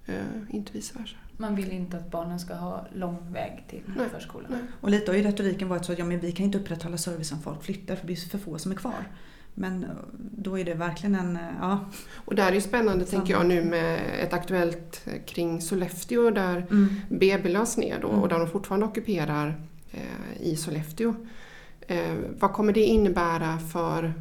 Eh, 0.07 0.15
inte 0.51 0.73
vice 0.73 0.99
versa. 0.99 1.17
Man 1.37 1.55
vill 1.57 1.73
inte 1.73 1.97
att 1.97 2.11
barnen 2.11 2.41
ska 2.41 2.55
ha 2.55 2.87
lång 2.95 3.33
väg 3.33 3.65
till 3.71 3.83
Nej, 3.97 4.09
förskolan. 4.09 4.51
nej. 4.53 4.61
Och 4.81 4.91
lite 4.91 5.11
har 5.11 5.17
ju 5.17 5.23
retoriken 5.23 5.69
varit 5.69 5.85
så 5.85 5.93
att 5.93 5.99
ja, 5.99 6.05
men 6.05 6.21
vi 6.21 6.33
kan 6.33 6.47
inte 6.47 6.59
upprätthålla 6.59 6.99
servicen 6.99 7.37
om 7.37 7.43
folk 7.43 7.63
flyttar 7.63 7.95
för 7.97 8.03
det 8.03 8.07
blir 8.07 8.17
för 8.17 8.39
få 8.39 8.59
som 8.59 8.73
är 8.73 8.77
kvar. 8.77 9.05
Men 9.55 9.85
eh, 9.85 9.91
då 10.37 10.59
är 10.59 10.65
det 10.65 10.75
verkligen 10.75 11.15
en, 11.15 11.37
eh, 11.37 11.43
ja. 11.61 11.79
Och 12.15 12.35
där 12.35 12.49
är 12.49 12.53
ju 12.53 12.61
spännande, 12.61 13.05
Sant. 13.05 13.11
tänker 13.11 13.33
jag, 13.33 13.47
nu 13.47 13.65
med 13.65 14.01
ett 14.23 14.33
aktuellt 14.33 15.03
eh, 15.07 15.23
kring 15.27 15.61
Sollefteå 15.61 16.31
där 16.31 16.67
Mm. 16.71 16.89
BB 17.09 17.49
lades 17.49 17.77
ner 17.77 17.99
då 18.03 18.09
Mm. 18.09 18.21
och 18.23 18.29
där 18.29 18.39
de 18.39 18.49
fortfarande 18.49 18.87
ockuperar 18.87 19.55
eh, 19.93 20.43
i 20.43 20.57
Sollefteå. 20.57 21.15
Eh, 21.87 22.15
vad 22.39 22.53
kommer 22.53 22.73
det 22.73 22.85
innebära 22.85 23.59
för 23.59 24.13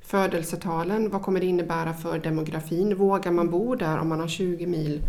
födelsetalen? 0.00 1.10
Vad 1.10 1.22
kommer 1.22 1.40
det 1.40 1.46
innebära 1.46 1.94
för 1.94 2.18
demografin? 2.18 2.94
Vågar 2.96 3.30
man 3.32 3.50
bo 3.50 3.74
där 3.74 3.98
om 3.98 4.08
man 4.08 4.20
har 4.20 4.28
20 4.28 4.66
mil 4.66 5.00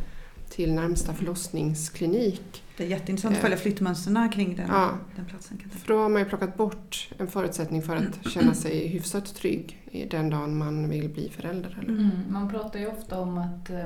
till 0.49 0.73
närmsta 0.73 1.13
förlossningsklinik? 1.13 2.63
Det 2.77 2.83
är 2.83 2.87
jätteintressant 2.87 3.31
att 3.33 3.37
Eh. 3.37 3.41
följa 3.41 3.57
flyttmönstren 3.57 4.29
kring 4.29 4.55
den, 4.55 4.67
Ja. 4.69 4.89
den 5.15 5.25
platsen. 5.25 5.57
För 5.71 5.87
då 5.93 5.99
har 6.01 6.09
man 6.09 6.21
ju 6.21 6.27
plockat 6.27 6.57
bort 6.57 7.09
en 7.17 7.27
förutsättning 7.27 7.81
för 7.81 7.95
att 7.95 8.27
känna 8.31 8.53
sig 8.53 8.87
hyfsat 8.87 9.35
trygg 9.35 9.83
i 9.91 10.05
den 10.05 10.29
dagen 10.29 10.57
man 10.57 10.89
vill 10.89 11.09
bli 11.09 11.29
förälder. 11.29 11.77
Eller? 11.81 11.89
Mm. 11.93 12.09
Man 12.29 12.49
pratar 12.49 12.79
ju 12.79 12.87
ofta 12.87 13.19
om 13.19 13.37
att, 13.37 13.69
eh, 13.69 13.85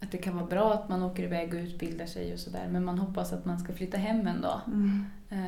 att 0.00 0.10
det 0.12 0.18
kan 0.18 0.36
vara 0.36 0.46
bra 0.46 0.72
att 0.74 0.88
man 0.88 1.02
åker 1.02 1.22
iväg 1.22 1.54
och 1.54 1.60
utbildar 1.60 2.06
sig 2.06 2.32
och 2.32 2.38
sådär 2.38 2.68
men 2.70 2.84
man 2.84 2.98
hoppas 2.98 3.32
att 3.32 3.44
man 3.44 3.58
ska 3.58 3.72
flytta 3.72 3.96
hem 3.98 4.26
en 4.26 4.40
dag. 4.40 4.60
Mm. 4.66 5.04
Eh, 5.30 5.38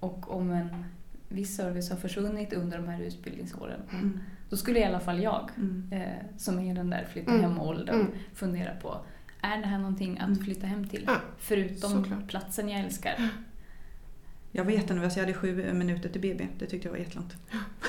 och 0.00 0.36
om 0.36 0.50
en 0.50 0.84
viss 1.28 1.56
service 1.56 1.90
har 1.90 1.96
försvunnit 1.96 2.52
under 2.52 2.78
de 2.78 2.88
här 2.88 3.00
utbildningsåren 3.02 3.80
Mm. 3.92 4.20
då 4.50 4.56
skulle 4.56 4.78
i 4.80 4.84
alla 4.84 5.00
fall 5.00 5.22
jag, 5.22 5.50
Mm. 5.56 5.90
som 6.36 6.58
är 6.58 6.74
den 6.74 6.90
där 6.90 7.06
flytta 7.12 7.30
Mm. 7.30 7.42
hem-åldern, 7.42 8.00
Mm. 8.00 8.12
fundera 8.34 8.74
på 8.82 8.96
är 9.42 9.58
det 9.58 9.66
här 9.66 9.78
någonting 9.78 10.18
att 10.18 10.26
Mm. 10.28 10.44
flytta 10.44 10.66
hem 10.66 10.88
till? 10.88 11.02
Ja, 11.06 11.16
Förutom 11.38 11.90
såklart. 11.90 12.28
platsen 12.28 12.68
jag 12.68 12.80
älskar. 12.80 13.28
Jag 14.52 14.64
var 14.64 14.70
jättenervös, 14.72 15.16
jag 15.16 15.22
hade 15.24 15.34
sju 15.34 15.72
minuter 15.72 16.08
till 16.08 16.20
BB. 16.20 16.46
Det 16.58 16.66
tyckte 16.66 16.88
jag 16.88 16.92
var 16.92 16.98
jättelångt. 16.98 17.34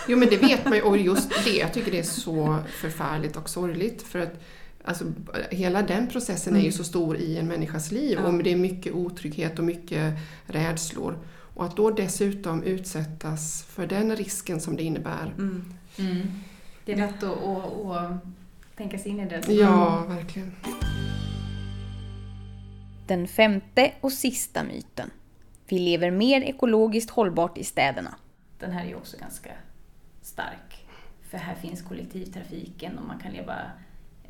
Jo 0.08 0.18
men 0.18 0.30
det 0.30 0.38
vet 0.38 0.66
man 0.66 0.74
ju 0.76 0.82
och 0.82 0.98
just 0.98 1.46
det, 1.46 1.58
jag 1.58 1.74
tycker 1.74 1.92
det 1.92 2.00
är 2.00 2.04
så 2.04 2.58
förfärligt 2.82 3.36
och 3.38 3.50
sorgligt 3.50 4.02
för 4.02 4.20
att 4.20 4.42
alltså, 4.84 5.06
hela 5.52 5.82
den 5.82 6.08
processen 6.08 6.54
är 6.54 6.58
ju 6.60 6.64
Mm. 6.66 6.72
så 6.72 6.84
stor 6.84 7.18
i 7.18 7.38
en 7.38 7.48
människas 7.48 7.92
liv 7.92 8.18
Ja. 8.22 8.28
och 8.28 8.44
det 8.44 8.52
är 8.52 8.56
mycket 8.56 8.94
otrygghet 8.94 9.60
och 9.60 9.66
mycket 9.66 10.14
rädslor. 10.46 11.18
Och 11.54 11.66
att 11.66 11.76
då 11.78 11.92
dessutom 11.92 12.64
utsättas 12.64 13.64
för 13.64 13.88
den 13.88 14.16
risken 14.16 14.60
som 14.62 14.76
det 14.76 14.84
innebär. 14.84 15.34
Mm. 15.38 15.74
Det 16.86 16.94
är 16.94 16.98
lätt 16.98 17.24
att, 17.24 17.44
att, 17.44 17.86
att 17.86 18.12
tänka 18.78 18.98
sig 18.98 19.12
in 19.12 19.20
i 19.20 19.26
det. 19.30 19.54
Ja, 19.54 20.06
verkligen. 20.08 20.52
Den 23.08 23.28
femte 23.28 23.92
och 24.02 24.12
sista 24.12 24.64
myten. 24.64 25.12
Vi 25.68 25.80
lever 25.80 26.12
mer 26.12 26.42
ekologiskt 26.42 27.10
hållbart 27.10 27.58
i 27.58 27.64
städerna. 27.64 28.16
Den 28.60 28.72
här 28.72 28.86
är 28.86 28.90
ju 28.90 28.96
också 28.96 29.18
ganska 29.18 29.50
stark. 30.22 30.86
För 31.22 31.38
här 31.38 31.56
finns 31.56 31.82
kollektivtrafiken 31.82 32.98
och 32.98 33.08
man 33.08 33.20
kan 33.20 33.32
leva 33.32 33.56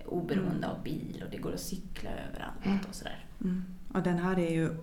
oberoende 0.05 0.67
av 0.67 0.83
bil 0.83 1.23
och 1.25 1.31
det 1.31 1.37
går 1.37 1.53
att 1.53 1.59
cykla 1.59 2.09
överallt 2.09 2.85
och 2.89 2.95
sådär. 2.95 3.25
Mm. 3.41 3.63
Ja, 3.93 3.99
den 3.99 4.17
här 4.17 4.39
är 4.39 4.51
ju 4.51 4.77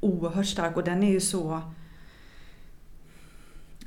oerhört 0.00 0.46
stark 0.46 0.76
och 0.76 0.84
den 0.84 1.02
är 1.02 1.10
ju 1.10 1.20
så 1.20 1.62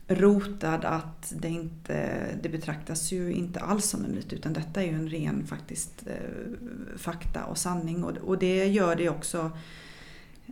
rotad 0.08 0.86
att 0.86 1.34
det 1.42 1.48
inte 1.50 2.26
det 2.44 2.50
betraktas 2.50 3.12
ju 3.12 3.34
inte 3.34 3.60
alls 3.60 3.86
som 3.86 4.06
en 4.06 4.12
myt 4.12 4.34
utan 4.34 4.54
detta 4.54 4.84
är 4.84 4.88
ju 4.88 4.94
en 4.96 5.10
ren 5.10 5.46
faktiskt 5.48 6.04
eh, 6.08 6.98
fakta 6.98 7.46
och 7.46 7.58
sanning 7.58 8.04
och, 8.04 8.18
och 8.18 8.38
det 8.38 8.66
gör 8.68 8.96
det 8.96 9.10
också 9.10 9.52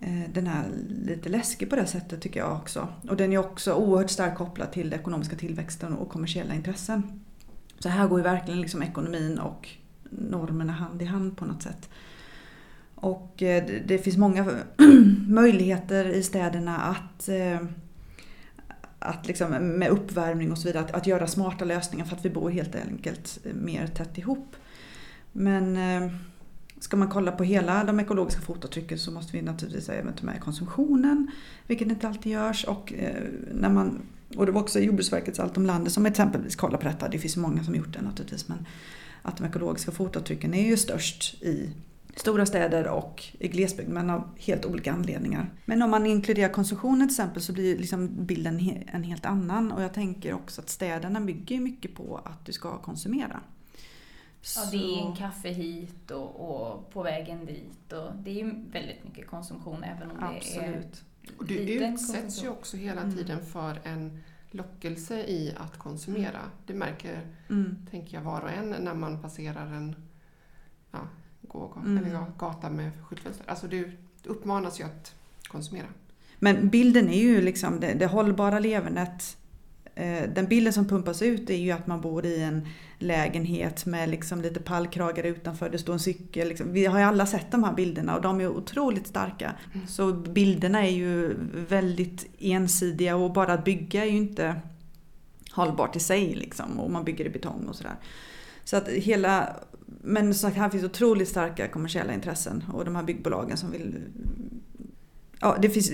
eh, 0.02 0.30
den 0.34 0.48
här 0.48 0.66
lite 0.90 1.30
läskig 1.30 1.70
på 1.70 1.76
det 1.76 1.86
sättet 1.86 2.22
tycker 2.22 2.40
jag 2.40 2.54
också. 2.54 2.88
Och 3.10 3.18
den 3.18 3.34
är 3.34 3.38
också 3.38 3.74
oerhört 3.74 4.10
starkt 4.10 4.38
kopplad 4.38 4.72
till 4.72 4.90
den 4.90 5.00
ekonomiska 5.00 5.36
tillväxten 5.36 5.94
och 5.94 6.10
kommersiella 6.10 6.54
intressen. 6.54 7.04
Så 7.80 7.90
här 7.90 8.08
går 8.08 8.20
ju 8.20 8.24
verkligen 8.24 8.62
liksom 8.62 8.84
ekonomin 8.84 9.40
och 9.40 9.70
normerna 10.10 10.74
hand 10.74 11.02
i 11.02 11.06
hand 11.06 11.38
på 11.38 11.46
något 11.46 11.64
sätt. 11.64 11.90
Och 12.96 13.44
eh, 13.44 13.66
det- 13.68 13.84
det 13.88 13.98
finns 13.98 14.18
många 14.18 14.46
möjligheter 15.28 16.06
i 16.06 16.24
städerna 16.24 16.78
att, 16.78 17.30
att 19.04 19.28
liksom 19.28 19.52
med 19.52 19.90
uppvärmning 19.90 20.52
och 20.52 20.58
så 20.58 20.68
vidare, 20.68 20.84
att, 20.84 20.92
att 20.92 21.08
göra 21.08 21.28
smarta 21.28 21.66
lösningar 21.66 22.06
för 22.06 22.16
att 22.16 22.26
vi 22.26 22.30
bor 22.30 22.50
helt 22.50 22.76
enkelt 22.76 23.40
eh, 23.44 23.54
mer 23.54 23.88
tätt 23.88 24.18
ihop. 24.18 24.56
Men 25.32 25.78
eh, 25.78 26.12
ska 26.80 26.98
man 26.98 27.10
kolla 27.10 27.32
på 27.32 27.44
hela 27.44 27.84
de 27.84 28.00
ekologiska 28.00 28.42
fotavtrycken 28.42 29.00
så 29.00 29.12
måste 29.12 29.38
vi 29.38 29.42
naturligtvis 29.42 29.90
även 29.90 30.14
ta 30.14 30.26
med 30.26 30.42
konsumtionen, 30.42 31.32
vilket 31.68 31.88
inte 31.88 32.08
alltid 32.08 32.32
görs. 32.32 32.64
Och, 32.64 32.94
eh, 32.94 33.24
när 33.54 33.70
man, 33.70 34.02
och 34.38 34.46
det 34.46 34.52
var 34.52 34.62
också 34.62 34.80
Jordbruksverkets 34.80 35.40
Allt 35.40 35.58
om 35.58 35.66
landet 35.66 35.94
som 35.94 36.06
exempelvis 36.06 36.56
kollar 36.56 36.78
på 36.78 36.88
detta. 36.88 37.10
Det 37.10 37.20
finns 37.20 37.38
många 37.38 37.64
som 37.64 37.76
gjort 37.76 37.94
det 37.94 38.02
naturligtvis. 38.02 38.48
Men 38.48 38.66
att 39.22 39.38
de 39.38 39.46
ekologiska 39.46 39.92
fotavtrycken 39.92 40.54
är 40.54 40.68
ju 40.68 40.78
störst 40.78 41.44
i 41.44 41.70
stora 42.16 42.46
städer 42.46 42.88
och 42.88 43.24
i 43.40 43.48
glesbygd 43.48 43.90
men 43.90 44.10
av 44.10 44.40
helt 44.40 44.66
olika 44.66 44.94
anledningar. 44.94 45.50
Men 45.66 45.82
om 45.82 45.90
man 45.92 46.06
inkluderar 46.06 46.54
konsumtionen 46.54 47.08
till 47.08 47.14
exempel 47.14 47.42
så 47.42 47.54
blir 47.54 47.78
liksom 47.78 48.26
bilden 48.26 48.60
en 48.94 49.04
helt 49.04 49.26
annan 49.26 49.72
och 49.72 49.84
jag 49.84 49.94
tänker 49.94 50.34
också 50.34 50.62
att 50.62 50.70
städerna 50.70 51.22
bygger 51.22 51.60
mycket 51.60 51.96
på 51.96 52.22
att 52.26 52.46
du 52.46 52.52
ska 52.52 52.78
konsumera. 52.78 53.40
Ja, 54.56 54.66
det 54.72 54.78
är 54.78 55.08
en 55.08 55.16
kaffe 55.16 55.50
hit 55.50 56.12
och, 56.12 56.36
och 56.50 56.90
på 56.94 57.04
vägen 57.04 57.46
dit. 57.46 57.94
Och 57.94 58.16
det 58.24 58.42
är 58.42 58.46
väldigt 58.72 59.04
mycket 59.04 59.28
konsumtion 59.28 59.84
även 59.84 60.12
om 60.12 60.18
det 60.18 60.26
är 60.26 60.38
Absolut. 60.38 61.04
Och 61.38 61.46
du 61.46 61.66
liten 61.66 61.94
utsätts 61.94 62.44
ju 62.44 62.50
också 62.50 62.78
hela 62.78 63.02
Mm. 63.02 63.16
tiden 63.16 63.46
för 63.46 63.80
en 63.84 64.24
lockelse 64.52 65.20
i 65.24 65.54
att 65.58 65.78
konsumera. 65.78 66.40
Det 66.66 66.74
märker, 66.74 67.22
Mm. 67.50 67.86
tänker 67.92 68.18
jag, 68.18 68.22
var 68.24 68.42
och 68.42 68.52
en 68.52 68.70
när 68.70 68.94
man 68.94 69.22
passerar 69.22 69.66
en 69.74 69.96
ja, 70.92 71.00
gågata 71.48 71.80
Mm. 71.80 72.06
eller 72.06 72.26
gata 72.38 72.70
med 72.70 72.92
skyltfönster. 73.04 73.46
Alltså 73.50 73.68
du, 73.68 73.92
du 74.24 74.30
uppmanas 74.30 74.80
ju 74.80 74.84
att 74.84 75.16
konsumera. 75.48 75.86
Men 76.40 76.70
bilden 76.70 77.10
är 77.10 77.22
ju 77.22 77.42
liksom 77.42 77.80
det, 77.80 77.94
det 77.94 78.06
hållbara 78.06 78.60
levernet. 78.60 79.38
Eh, 79.96 80.24
Den 80.36 80.48
bilden 80.48 80.74
som 80.74 80.88
pumpas 80.88 81.22
ut 81.22 81.50
är 81.50 81.58
ju 81.58 81.72
att 81.72 81.88
man 81.88 82.02
bor 82.02 82.26
i 82.26 82.42
en 82.44 82.68
lägenhet 83.00 83.86
med 83.86 84.10
liksom 84.10 84.42
lite 84.42 84.60
pallkragar 84.60 85.24
utanför, 85.24 85.70
det 85.70 85.78
står 85.78 85.94
en 85.94 86.00
cykel. 86.00 86.48
Liksom. 86.48 86.74
Vi 86.74 86.86
har 86.86 87.00
ju 87.00 87.06
alla 87.06 87.26
sett 87.26 87.52
de 87.52 87.64
här 87.64 87.74
bilderna 87.74 88.16
och 88.16 88.22
de 88.22 88.42
är 88.42 88.48
otroligt 88.48 89.08
starka. 89.08 89.56
Mm. 89.74 89.88
Så 89.88 90.14
bilderna 90.14 90.86
är 90.86 90.92
ju 90.92 91.36
väldigt 91.70 92.26
ensidiga 92.40 93.16
och 93.16 93.34
bara 93.34 93.54
att 93.54 93.66
bygga 93.66 94.06
är 94.06 94.10
ju 94.10 94.18
inte 94.18 94.56
hållbart 95.52 95.96
i 95.96 96.00
sig 96.00 96.36
liksom, 96.36 96.80
och 96.80 96.92
man 96.92 97.04
bygger 97.04 97.26
i 97.26 97.30
betong 97.30 97.68
och 97.68 97.76
sådär. 97.76 97.96
Så 98.64 98.78
att 98.78 98.88
hela, 98.88 99.56
men 99.86 100.34
som 100.34 100.50
sagt 100.50 100.58
här 100.58 100.70
finns 100.70 100.84
otroligt 100.84 101.30
starka 101.30 101.68
kommersiella 101.68 102.14
intressen 102.14 102.64
och 102.74 102.86
de 102.86 102.96
här 102.96 103.04
byggbolagen 103.04 103.58
som 103.58 103.72
vill 103.72 103.96
Ja, 105.42 105.58
det 105.62 105.70
finns 105.70 105.92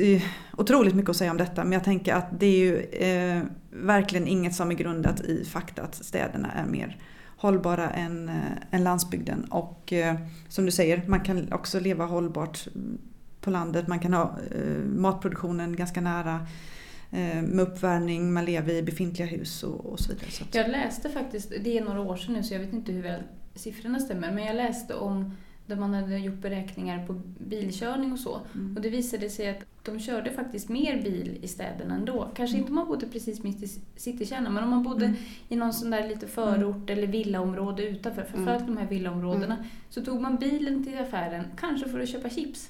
otroligt 0.57 0.95
mycket 0.95 1.09
att 1.09 1.15
säga 1.15 1.31
om 1.31 1.37
detta 1.37 1.63
men 1.63 1.73
jag 1.73 1.83
tänker 1.83 2.13
att 2.13 2.39
det 2.39 2.45
är 2.45 2.57
ju 2.57 2.77
eh, 2.79 3.43
verkligen 3.71 4.27
inget 4.27 4.55
som 4.55 4.71
är 4.71 4.75
grundat 4.75 5.21
i 5.21 5.45
fakta 5.45 5.81
att 5.81 5.95
städerna 5.95 6.51
är 6.51 6.65
mer 6.65 6.97
hållbara 7.37 7.89
än, 7.89 8.29
eh, 8.29 8.35
än 8.71 8.83
landsbygden. 8.83 9.43
Och 9.43 9.93
eh, 9.93 10.15
som 10.47 10.65
du 10.65 10.71
säger, 10.71 11.03
man 11.07 11.19
kan 11.19 11.53
också 11.53 11.79
leva 11.79 12.05
hållbart 12.05 12.67
på 13.41 13.49
landet. 13.49 13.87
Man 13.87 13.99
kan 13.99 14.13
ha 14.13 14.35
eh, 14.51 14.83
matproduktionen 14.95 15.75
ganska 15.75 16.01
nära 16.01 16.35
eh, 16.35 16.41
med 17.43 17.59
uppvärmning, 17.59 18.33
man 18.33 18.45
lever 18.45 18.73
i 18.73 18.81
befintliga 18.83 19.27
hus 19.27 19.63
och, 19.63 19.85
och 19.85 19.99
så 19.99 20.13
vidare. 20.13 20.31
Så 20.31 20.43
att, 20.43 20.55
Jag 20.55 20.69
läste 20.69 21.09
faktiskt, 21.09 21.53
det 21.63 21.77
är 21.77 21.83
några 21.83 22.01
år 22.01 22.15
sedan 22.15 22.33
nu 22.33 22.43
så 22.43 22.53
jag 22.53 22.59
vet 22.59 22.73
inte 22.73 22.91
hur 22.91 23.03
väl 23.03 23.21
siffrorna 23.55 23.99
stämmer, 23.99 24.31
men 24.31 24.45
jag 24.45 24.55
läste 24.55 24.93
om 24.95 25.35
där 25.65 25.75
man 25.75 25.93
hade 25.93 26.17
gjort 26.17 26.41
beräkningar 26.41 27.07
på 27.07 27.21
bilkörning 27.37 28.11
och 28.13 28.19
så. 28.19 28.39
mm. 28.55 28.75
Och 28.75 28.81
det 28.81 28.89
visade 28.89 29.29
sig 29.29 29.49
att 29.49 29.57
de 29.83 29.99
körde 29.99 30.31
faktiskt 30.31 30.69
mer 30.69 31.01
bil 31.03 31.39
i 31.41 31.47
städerna 31.47 31.95
ändå. 31.95 32.27
Kanske 32.35 32.57
inte 32.57 32.69
om 32.69 32.75
man 32.75 32.87
bodde 32.87 33.07
precis 33.07 33.43
mitt 33.43 33.63
i 33.63 33.67
citykärnan, 33.95 34.53
men 34.53 34.63
om 34.63 34.69
man 34.69 34.83
bodde 34.83 35.05
Mm. 35.05 35.17
i 35.49 35.55
någon 35.55 35.73
sån 35.73 35.89
där 35.89 36.07
lite 36.07 36.27
förort 36.27 36.89
eller 36.89 37.07
villaområde 37.07 37.83
utanför, 37.83 38.23
framförallt 38.23 38.65
de 38.67 38.77
här 38.77 38.87
villaområdena, 38.87 39.65
så 39.89 40.01
tog 40.05 40.21
man 40.21 40.35
bilen 40.35 40.83
till 40.83 40.97
affären, 40.99 41.43
kanske 41.57 41.89
för 41.89 41.99
att 41.99 42.09
köpa 42.09 42.29
chips. 42.29 42.69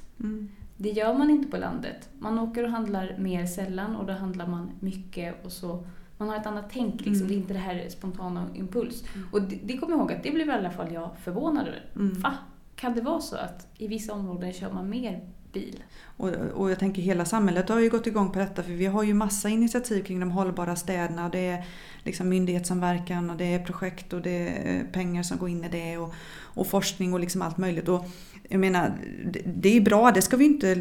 Det 0.81 0.89
gör 0.89 1.13
man 1.13 1.29
inte 1.29 1.47
på 1.47 1.57
landet. 1.57 2.09
Man 2.19 2.39
åker 2.39 2.63
och 2.63 2.69
handlar 2.69 3.17
mer 3.17 3.45
sällan 3.45 3.95
och 3.95 4.05
då 4.05 4.13
handlar 4.13 4.47
man 4.47 4.71
mycket 4.79 5.45
och 5.45 5.51
så 5.51 5.83
man 6.17 6.29
har 6.29 6.35
ett 6.35 6.45
annat 6.45 6.69
tänk, 6.71 7.05
liksom. 7.05 7.13
Mm. 7.15 7.27
det 7.27 7.33
är 7.33 7.37
inte 7.37 7.53
det 7.53 7.59
här 7.59 7.89
spontana 7.89 8.45
impuls. 8.53 9.03
Mm. 9.15 9.27
Och 9.31 9.41
det, 9.41 9.59
det 9.63 9.77
kommer 9.77 9.93
jag 9.93 9.99
ihåg 9.99 10.13
att 10.13 10.23
det 10.23 10.31
blev 10.31 10.47
i 10.47 10.51
alla 10.51 10.71
fall 10.71 10.93
jag 10.93 11.09
förvånad 11.23 11.67
över. 11.67 11.85
Mm. 11.95 12.19
Va? 12.19 12.33
Kan 12.75 12.95
det 12.95 13.01
vara 13.01 13.19
så 13.19 13.35
att 13.35 13.67
i 13.77 13.87
vissa 13.87 14.13
områden 14.13 14.53
kör 14.53 14.71
man 14.71 14.89
mer 14.89 15.29
bil? 15.53 15.83
Och, 16.17 16.29
och 16.29 16.71
jag 16.71 16.79
tänker 16.79 17.01
hela 17.01 17.25
samhället 17.25 17.69
har 17.69 17.79
ju 17.79 17.89
gått 17.89 18.07
igång 18.07 18.31
på 18.31 18.39
detta 18.39 18.63
för 18.63 18.71
vi 18.71 18.85
har 18.85 19.03
ju 19.03 19.13
massa 19.13 19.49
initiativ 19.49 20.03
kring 20.03 20.19
de 20.19 20.31
hållbara 20.31 20.75
städerna. 20.75 21.29
Det 21.29 21.47
är 21.47 21.65
liksom 22.03 22.29
myndighetssamverkan 22.29 23.29
och 23.29 23.37
det 23.37 23.53
är 23.53 23.59
projekt 23.59 24.13
och 24.13 24.21
det 24.21 24.47
är 24.47 24.83
pengar 24.83 25.23
som 25.23 25.37
går 25.37 25.49
in 25.49 25.63
i 25.63 25.69
det 25.69 25.97
och, 25.97 26.13
och 26.41 26.67
forskning 26.67 27.13
och 27.13 27.19
liksom 27.19 27.41
allt 27.41 27.57
möjligt. 27.57 27.87
Och 27.87 28.05
jag 28.49 28.59
menar, 28.59 28.97
det, 29.25 29.41
det 29.45 29.77
är 29.77 29.81
bra, 29.81 30.11
det 30.11 30.21
ska 30.21 30.37
vi 30.37 30.45
inte, 30.45 30.75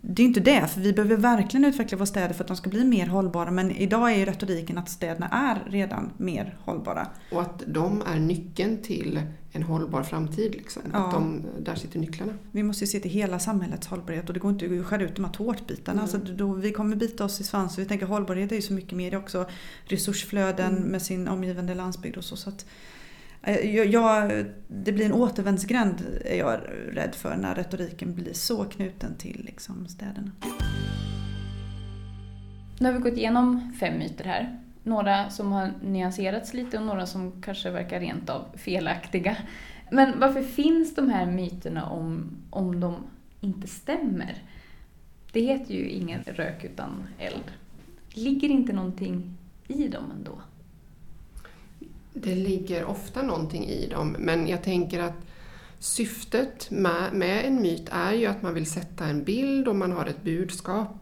det 0.00 0.22
är 0.22 0.26
inte 0.26 0.40
det, 0.40 0.68
för 0.68 0.80
vi 0.80 0.92
behöver 0.92 1.16
verkligen 1.16 1.64
utveckla 1.64 1.98
våra 1.98 2.06
städer 2.06 2.34
för 2.34 2.44
att 2.44 2.48
de 2.48 2.56
ska 2.56 2.70
bli 2.70 2.84
mer 2.84 3.06
hållbara. 3.06 3.50
Men 3.50 3.70
idag 3.70 4.12
är 4.12 4.16
ju 4.16 4.24
retoriken 4.24 4.78
att 4.78 4.88
städerna 4.88 5.28
är 5.28 5.70
redan 5.70 6.10
mer 6.16 6.56
hållbara. 6.60 7.06
Och 7.32 7.40
att 7.40 7.62
de 7.66 8.02
är 8.06 8.18
nyckeln 8.18 8.82
till 8.82 9.20
en 9.52 9.62
hållbar 9.62 10.02
framtid. 10.02 10.54
Liksom. 10.54 10.82
Ja. 10.92 10.98
Att 10.98 11.10
de, 11.10 11.42
där 11.60 11.74
sitter 11.74 11.98
nycklarna. 11.98 12.32
Vi 12.52 12.62
måste 12.62 12.84
ju 12.84 12.88
se 12.88 13.00
till 13.00 13.10
hela 13.10 13.38
samhällets 13.38 13.86
hållbarhet 13.86 14.28
och 14.28 14.34
det 14.34 14.40
går 14.40 14.50
inte 14.50 14.80
att 14.80 14.86
skära 14.86 15.02
ut 15.02 15.16
de 15.16 15.24
här 15.24 15.32
tårtbitarna. 15.32 16.02
Mm. 16.02 16.02
Alltså 16.02 16.34
då, 16.34 16.52
vi 16.52 16.72
kommer 16.72 16.96
bita 16.96 17.24
oss 17.24 17.40
i 17.40 17.44
svansen. 17.44 17.84
Vi 17.84 17.88
tänker 17.88 18.06
hållbarhet 18.06 18.52
är 18.52 18.56
ju 18.56 18.62
så 18.62 18.72
mycket 18.72 18.92
mer. 18.92 19.10
Det 19.10 19.16
är 19.16 19.20
också 19.20 19.46
resursflöden 19.84 20.76
Mm. 20.76 20.88
med 20.88 21.02
sin 21.02 21.28
omgivande 21.28 21.74
landsbygd 21.74 22.16
och 22.16 22.24
så. 22.24 22.36
så 22.36 22.48
att, 22.48 22.66
eh, 23.42 23.76
jag, 23.76 23.86
jag, 23.86 24.44
det 24.68 24.92
blir 24.92 25.06
en 25.06 25.12
återvändsgränd 25.12 26.06
är 26.24 26.38
jag 26.38 26.60
rädd 26.92 27.14
för 27.14 27.36
när 27.36 27.54
retoriken 27.54 28.14
blir 28.14 28.32
så 28.32 28.64
knuten 28.64 29.14
till 29.18 29.42
liksom, 29.44 29.88
städerna. 29.88 30.30
Nu 32.78 32.86
har 32.86 32.92
vi 32.92 32.98
gått 33.10 33.18
igenom 33.18 33.72
fem 33.80 33.98
myter 33.98 34.24
här. 34.24 34.58
Några 34.82 35.30
som 35.30 35.52
har 35.52 35.72
nyanserats 35.82 36.54
lite 36.54 36.78
och 36.78 36.86
några 36.86 37.06
som 37.06 37.42
kanske 37.42 37.70
verkar 37.70 38.00
rent 38.00 38.30
av 38.30 38.44
felaktiga. 38.54 39.36
Men 39.90 40.20
varför 40.20 40.42
finns 40.42 40.94
de 40.94 41.08
här 41.08 41.26
myterna 41.26 41.86
om, 41.86 42.30
om 42.50 42.80
de 42.80 42.96
inte 43.40 43.68
stämmer? 43.68 44.42
Det 45.32 45.40
heter 45.40 45.74
ju 45.74 45.88
ingen 45.88 46.22
rök 46.22 46.64
utan 46.64 47.08
eld. 47.18 47.52
Ligger 48.08 48.48
inte 48.48 48.72
någonting 48.72 49.36
i 49.68 49.88
dem 49.88 50.04
ändå? 50.18 50.38
Det 52.14 52.34
ligger 52.34 52.84
ofta 52.84 53.22
någonting 53.22 53.64
i 53.64 53.86
dem, 53.86 54.16
men 54.18 54.48
jag 54.48 54.62
tänker 54.62 55.00
att 55.00 55.26
syftet 55.78 56.70
med, 56.70 57.12
med 57.12 57.44
en 57.44 57.62
myt 57.62 57.88
är 57.92 58.12
ju 58.12 58.26
att 58.26 58.42
man 58.42 58.54
vill 58.54 58.70
sätta 58.70 59.04
en 59.04 59.24
bild 59.24 59.68
och 59.68 59.76
man 59.76 59.92
har 59.92 60.06
ett 60.06 60.22
budskap. 60.22 61.01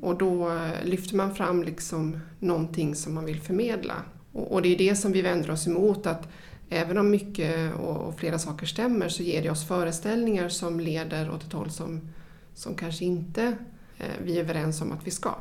Och 0.00 0.18
då 0.18 0.50
eh, 0.50 0.84
lyfter 0.84 1.16
man 1.16 1.34
fram 1.34 1.62
liksom 1.62 2.20
någonting 2.38 2.94
som 2.94 3.14
man 3.14 3.24
vill 3.24 3.40
förmedla. 3.40 3.94
Och, 4.32 4.52
och 4.52 4.62
det 4.62 4.68
är 4.68 4.78
det 4.78 4.96
som 4.96 5.12
vi 5.12 5.22
vänder 5.22 5.50
oss 5.50 5.66
emot, 5.66 6.06
att 6.06 6.28
även 6.68 6.98
om 6.98 7.10
mycket 7.10 7.74
och, 7.74 7.96
och 7.96 8.18
flera 8.18 8.38
saker 8.38 8.66
stämmer 8.66 9.08
så 9.08 9.22
ger 9.22 9.42
det 9.42 9.50
oss 9.50 9.68
föreställningar 9.68 10.48
som 10.48 10.80
leder 10.80 11.30
åt 11.30 11.42
ett 11.42 11.52
håll 11.52 11.70
som, 11.70 12.00
som 12.54 12.74
kanske 12.74 13.04
inte 13.04 13.56
eh, 13.98 14.06
vi 14.24 14.36
är 14.36 14.40
överens 14.40 14.82
om 14.82 14.92
att 14.92 15.06
vi 15.06 15.10
ska. 15.10 15.34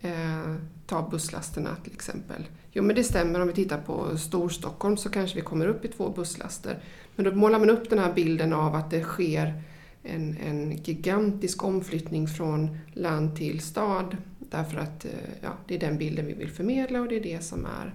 Eh, 0.00 0.54
ta 0.86 1.08
busslasterna 1.10 1.76
till 1.84 1.92
exempel. 1.92 2.46
Jo 2.72 2.82
men 2.82 2.96
det 2.96 3.04
stämmer, 3.04 3.40
om 3.40 3.46
vi 3.46 3.54
tittar 3.54 3.78
på 3.78 4.18
Storstockholm 4.18 4.96
så 4.96 5.10
kanske 5.10 5.36
vi 5.36 5.42
kommer 5.42 5.66
upp 5.66 5.84
i 5.84 5.88
två 5.88 6.08
busslaster. 6.08 6.78
Men 7.16 7.24
då 7.24 7.32
målar 7.32 7.58
man 7.58 7.70
upp 7.70 7.90
den 7.90 7.98
här 7.98 8.12
bilden 8.12 8.52
av 8.52 8.74
att 8.74 8.90
det 8.90 9.02
sker 9.02 9.62
en, 10.02 10.36
en 10.36 10.76
gigantisk 10.76 11.64
omflyttning 11.64 12.28
från 12.28 12.78
land 12.92 13.36
till 13.36 13.60
stad. 13.60 14.16
Därför 14.38 14.78
att 14.78 15.04
eh, 15.04 15.10
ja, 15.42 15.50
det 15.66 15.74
är 15.74 15.78
den 15.78 15.98
bilden 15.98 16.26
vi 16.26 16.32
vill 16.32 16.50
förmedla 16.50 17.00
och 17.00 17.08
det 17.08 17.16
är 17.16 17.22
det 17.22 17.44
som 17.44 17.64
är 17.64 17.94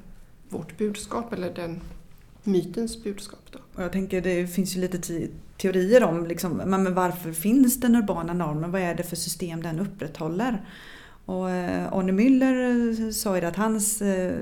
vårt 0.49 0.77
budskap, 0.77 1.33
eller 1.33 1.53
den 1.53 1.81
mytens 2.43 3.03
budskap. 3.03 3.39
Då. 3.51 3.59
Och 3.75 3.83
jag 3.83 3.91
tänker 3.91 4.21
det 4.21 4.47
finns 4.47 4.75
ju 4.75 4.81
lite 4.81 5.27
teorier 5.57 6.03
om 6.03 6.25
liksom, 6.25 6.51
men 6.51 6.93
varför 6.93 7.31
finns 7.31 7.79
den 7.79 7.95
urbana 7.95 8.33
normen? 8.33 8.71
Vad 8.71 8.81
är 8.81 8.95
det 8.95 9.03
för 9.03 9.15
system 9.15 9.61
den 9.61 9.79
upprätthåller? 9.79 10.65
Och 11.25 11.49
eh, 11.49 11.93
Arne 11.93 12.11
Müller 12.11 12.55
eh, 13.05 13.11
sa 13.11 13.37
ju 13.37 13.45
att 13.45 13.55
hans, 13.55 14.01
eh, 14.01 14.37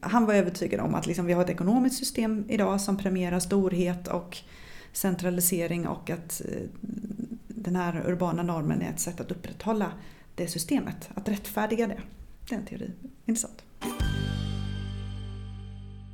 han 0.00 0.26
var 0.26 0.34
övertygad 0.34 0.80
om 0.80 0.94
att 0.94 1.06
liksom 1.06 1.26
vi 1.26 1.32
har 1.32 1.42
ett 1.42 1.50
ekonomiskt 1.50 1.98
system 1.98 2.44
idag 2.48 2.80
som 2.80 2.96
premierar 2.96 3.40
storhet 3.40 4.08
och 4.08 4.38
centralisering 4.98 5.86
och 5.86 6.10
att 6.10 6.42
eh, 6.48 6.62
den 7.48 7.76
här 7.76 8.02
urbana 8.06 8.42
normen 8.42 8.82
är 8.82 8.90
ett 8.90 9.00
sätt 9.00 9.20
att 9.20 9.30
upprätthålla 9.30 9.92
det 10.34 10.46
systemet, 10.46 11.10
att 11.14 11.28
rättfärdiga 11.28 11.86
det. 11.86 12.00
Det 12.48 12.54
är 12.54 12.58
en 12.58 12.66
teori. 12.66 12.90
Intressant. 13.24 13.62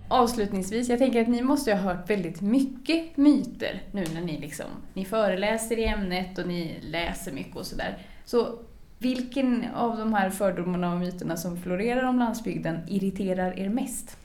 Avslutningsvis, 0.09 0.89
jag 0.89 0.99
tänker 0.99 1.23
att 1.23 1.29
ni 1.29 1.43
måste 1.43 1.75
ha 1.75 1.81
hört 1.81 2.11
väldigt 2.11 2.41
mycket 2.41 3.17
myter 3.17 3.83
nu 3.93 4.05
när 4.15 4.21
ni 4.21 4.41
liksom, 4.41 4.67
ni 4.95 5.05
föreläser 5.05 5.79
i 5.79 5.85
ämnet 5.85 6.39
och 6.39 6.49
ni 6.49 6.81
läser 6.81 7.33
mycket 7.33 7.57
och 7.57 7.67
sådär. 7.67 7.99
Så 8.25 8.59
vilken 8.99 9.65
av 9.75 9.97
de 9.97 10.15
här 10.15 10.31
fördomarna 10.31 10.93
och 10.93 11.01
myterna 11.01 11.37
som 11.37 11.57
florerar 11.57 12.03
om 12.03 12.19
landsbygden 12.19 12.79
irriterar 12.89 13.59
er 13.59 13.69
mest? 13.69 14.17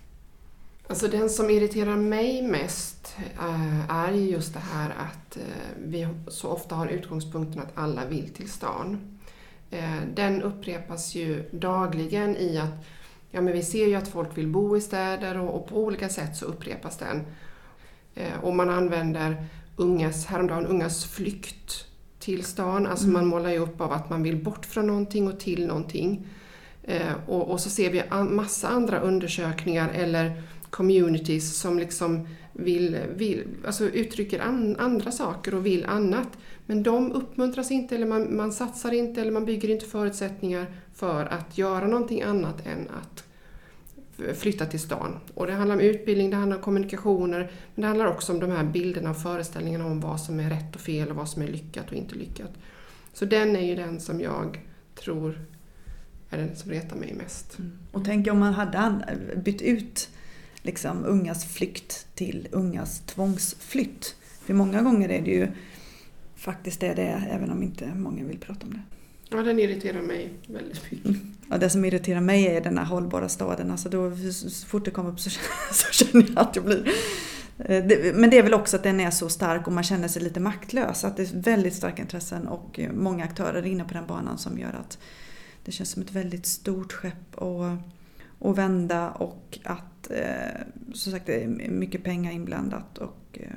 Alltså 0.89 1.07
den 1.07 1.29
som 1.29 1.49
irriterar 1.49 1.95
mig 1.95 2.41
mest 2.41 3.15
äh, 3.39 3.89
är 3.89 4.11
just 4.11 4.53
det 4.53 4.59
här 4.59 4.89
att 4.89 5.37
äh, 5.37 5.43
vi 5.77 6.07
så 6.27 6.49
ofta 6.49 6.75
har 6.75 6.87
utgångspunkten 6.87 7.61
att 7.61 7.71
alla 7.77 8.05
vill 8.05 8.29
till 8.29 8.49
stan. 8.49 9.17
Äh, 9.71 10.01
den 10.15 10.41
upprepas 10.41 11.15
ju 11.15 11.49
dagligen 11.51 12.37
i 12.37 12.57
att 12.57 12.85
ja, 13.31 13.41
men 13.41 13.53
vi 13.53 13.63
ser 13.63 13.87
ju 13.87 13.95
att 13.95 14.07
folk 14.07 14.37
vill 14.37 14.47
bo 14.47 14.77
i 14.77 14.81
städer 14.81 15.37
och, 15.37 15.67
på 15.67 15.83
olika 15.83 16.09
sätt 16.09 16.37
så 16.37 16.45
upprepas 16.45 16.97
den. 16.97 17.25
Och 18.41 18.55
man 18.55 18.69
använder 18.69 19.45
ungas, 19.75 20.25
häromdagen 20.25 20.65
ungas 20.65 21.05
flykt 21.05 21.85
till 22.19 22.43
stan. 22.43 22.87
Alltså 22.87 23.05
mm. 23.05 23.13
man 23.13 23.27
målar 23.27 23.49
ju 23.49 23.57
upp 23.57 23.81
av 23.81 23.91
att 23.91 24.09
man 24.09 24.23
vill 24.23 24.43
bort 24.43 24.65
från 24.65 24.87
någonting 24.87 25.27
och 25.27 25.39
till 25.39 25.67
någonting. 25.67 26.27
Eh, 26.83 27.13
och, 27.27 27.51
och, 27.51 27.59
så 27.59 27.69
ser 27.69 27.91
vi 27.91 28.03
massa 28.23 28.67
andra 28.67 28.99
undersökningar 28.99 29.89
eller 29.89 30.43
communities 30.69 31.59
som 31.59 31.79
liksom 31.79 32.27
vill, 32.53 32.97
vill, 33.15 33.43
alltså 33.65 33.83
uttrycker 33.83 34.39
an, 34.39 34.75
andra 34.79 35.11
saker 35.11 35.55
och 35.55 35.65
vill 35.65 35.85
annat. 35.85 36.27
Men 36.65 36.83
de 36.83 37.11
uppmuntras 37.11 37.71
inte 37.71 37.95
eller 37.95 38.05
man, 38.05 38.35
man 38.35 38.51
satsar 38.51 38.93
inte 38.93 39.21
eller 39.21 39.31
man 39.31 39.45
bygger 39.45 39.69
inte 39.69 39.85
förutsättningar 39.85 40.65
för 40.93 41.25
att 41.25 41.57
göra 41.57 41.87
någonting 41.87 42.21
annat 42.21 42.67
än 42.67 42.87
att 42.89 43.23
flytta 44.37 44.65
till 44.65 44.79
stan. 44.79 45.19
Och 45.33 45.47
det 45.47 45.53
handlar 45.53 45.75
om 45.75 45.81
utbildning, 45.81 46.29
det 46.29 46.35
handlar 46.35 46.57
om 46.57 46.63
kommunikationer, 46.63 47.51
men 47.75 47.81
det 47.81 47.87
handlar 47.87 48.05
också 48.05 48.33
om 48.33 48.39
de 48.39 48.51
här 48.51 48.63
bilderna 48.63 49.09
och 49.09 49.21
föreställningarna 49.21 49.85
om 49.85 49.99
vad 49.99 50.21
som 50.21 50.39
är 50.39 50.49
rätt 50.49 50.75
och 50.75 50.81
fel 50.81 51.09
och 51.09 51.15
vad 51.15 51.29
som 51.29 51.41
är 51.41 51.47
lyckat 51.47 51.87
och 51.87 51.93
inte 51.93 52.15
lyckat. 52.15 52.51
Så 53.13 53.25
den 53.25 53.55
är 53.55 53.65
ju 53.65 53.75
den 53.75 53.99
som 53.99 54.21
jag 54.21 54.59
tror 54.95 55.39
är 56.29 56.37
den 56.37 56.55
som 56.55 56.71
retar 56.71 56.95
mig 56.95 57.13
mest. 57.13 57.59
Mm. 57.59 57.71
Och 57.91 58.05
tänk 58.05 58.27
om 58.27 58.39
man 58.39 58.53
hade 58.53 59.01
bytt 59.35 59.61
ut 59.61 60.09
liksom 60.61 61.05
ungas 61.05 61.45
flykt 61.45 62.07
till 62.15 62.47
ungas 62.51 62.99
tvångsflytt. 62.99 64.15
För 64.45 64.53
många 64.53 64.81
gånger 64.81 65.09
är 65.09 65.21
det 65.21 65.31
ju 65.31 65.47
faktiskt 66.35 66.79
det 66.79 66.93
det 66.93 67.03
är, 67.03 67.29
även 67.31 67.51
om 67.51 67.63
inte 67.63 67.93
många 67.95 68.23
vill 68.23 68.39
prata 68.39 68.65
om 68.65 68.73
det. 68.73 68.81
Ja, 69.29 69.37
den 69.37 69.59
irriterar 69.59 70.01
mig 70.01 70.33
väldigt 70.47 70.91
mycket. 70.91 71.05
Mm. 71.05 71.35
Ja, 71.49 71.57
det 71.57 71.69
som 71.69 71.85
irriterar 71.85 72.21
mig 72.21 72.47
är 72.47 72.61
den 72.61 72.77
här 72.77 72.85
hållbara 72.85 73.29
staden. 73.29 73.71
Alltså 73.71 73.89
då, 73.89 74.11
så 74.31 74.67
fort 74.67 74.85
det 74.85 74.91
kommer 74.91 75.09
upp 75.09 75.19
så, 75.19 75.29
så 75.73 75.91
känner 75.91 76.25
jag 76.27 76.39
att 76.39 76.55
jag 76.55 76.65
blir... 76.65 76.91
Eh, 77.57 77.83
men 78.15 78.29
det 78.29 78.37
är 78.37 78.43
väl 78.43 78.53
också 78.53 78.75
att 78.75 78.83
den 78.83 78.99
är 78.99 79.11
så 79.11 79.29
stark 79.29 79.67
och 79.67 79.73
man 79.73 79.83
känner 79.83 80.07
sig 80.07 80.21
lite 80.21 80.39
maktlös. 80.39 81.03
Att 81.03 81.17
det 81.17 81.23
är 81.23 81.41
väldigt 81.41 81.73
starka 81.73 82.01
intressen 82.01 82.47
och 82.47 82.79
många 82.93 83.23
aktörer 83.23 83.65
inne 83.65 83.83
på 83.83 83.93
den 83.93 84.07
banan 84.07 84.37
som 84.37 84.59
gör 84.59 84.73
att 84.73 84.97
det 85.65 85.71
känns 85.71 85.91
som 85.91 86.01
ett 86.01 86.11
väldigt 86.11 86.45
stort 86.45 86.93
skepp 86.93 87.41
att, 87.41 87.79
att 88.49 88.57
vända 88.57 89.09
och 89.09 89.59
att 89.63 89.88
eh, 90.11 90.61
som 90.93 91.11
sagt 91.11 91.25
det 91.25 91.43
är 91.43 91.47
mycket 91.69 92.03
pengar 92.03 92.31
inblandat. 92.31 92.97
Och, 92.97 93.19
eh, 93.33 93.49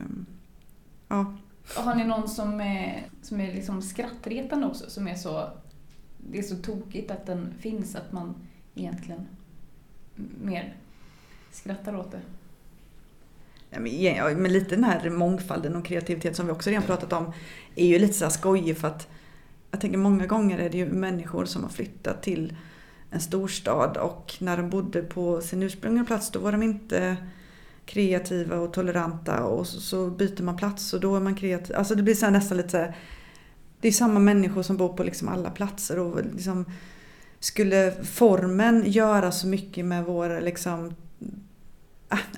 ja. 1.08 1.36
Har 1.76 1.94
ni 1.94 2.04
någon 2.04 2.28
som 2.28 2.60
är, 2.60 3.06
som 3.22 3.40
är 3.40 3.54
liksom 3.54 3.82
skrattretande 3.82 4.66
också? 4.66 4.90
Som 4.90 5.08
är 5.08 5.14
så 5.14 5.48
det 6.30 6.38
är 6.38 6.42
så 6.42 6.56
tokigt 6.56 7.10
att 7.10 7.26
den 7.26 7.54
finns 7.60 7.96
att 7.96 8.12
man 8.12 8.34
egentligen 8.74 9.26
mer 10.42 10.76
skrattar 11.50 11.96
åt 11.96 12.12
det. 12.12 12.20
Ja, 13.70 13.80
men, 13.80 14.42
men 14.42 14.52
lite 14.52 14.74
den 14.74 14.84
här 14.84 15.10
mångfalden 15.10 15.76
och 15.76 15.84
kreativitet 15.84 16.36
som 16.36 16.46
vi 16.46 16.52
också 16.52 16.70
redan 16.70 16.82
pratat 16.82 17.12
om 17.12 17.32
är 17.74 17.86
ju 17.86 17.98
lite 17.98 18.14
så 18.14 18.24
här 18.24 18.30
skojig 18.30 18.76
för 18.78 18.88
att 18.88 19.08
jag 19.70 19.80
tänker 19.80 19.98
många 19.98 20.26
gånger 20.26 20.58
är 20.58 20.70
det 20.70 20.78
ju 20.78 20.86
människor 20.86 21.44
som 21.44 21.62
har 21.62 21.70
flyttat 21.70 22.22
till 22.22 22.56
en 23.12 23.20
storstad 23.20 23.96
och 23.96 24.34
när 24.38 24.56
de 24.56 24.70
bodde 24.70 25.02
på 25.02 25.40
sin 25.40 25.62
ursprungliga 25.62 26.04
plats 26.04 26.30
då 26.30 26.38
var 26.38 26.52
de 26.52 26.62
inte 26.62 27.16
kreativa 27.84 28.56
och 28.56 28.72
toleranta 28.72 29.44
och 29.44 29.66
så, 29.66 29.80
så 29.80 30.10
byter 30.10 30.42
man 30.42 30.56
plats 30.56 30.92
och 30.92 31.00
då 31.00 31.16
är 31.16 31.20
man 31.20 31.34
kreativ. 31.34 31.76
Alltså 31.76 31.94
det 31.94 32.02
blir 32.02 32.14
så 32.14 32.30
nästan 32.30 32.56
lite 32.56 32.94
det 33.82 33.88
är 33.88 33.92
samma 33.92 34.20
människor 34.20 34.62
som 34.62 34.76
bor 34.76 34.88
på 34.88 35.02
liksom 35.02 35.28
alla 35.28 35.50
platser. 35.50 35.98
Och 35.98 36.20
liksom, 36.32 36.64
skulle 37.40 37.92
formen 38.04 38.82
göra 38.86 39.32
så 39.32 39.46
mycket 39.46 39.84
med 39.84 40.04
vår 40.04 40.40
liksom, 40.40 40.94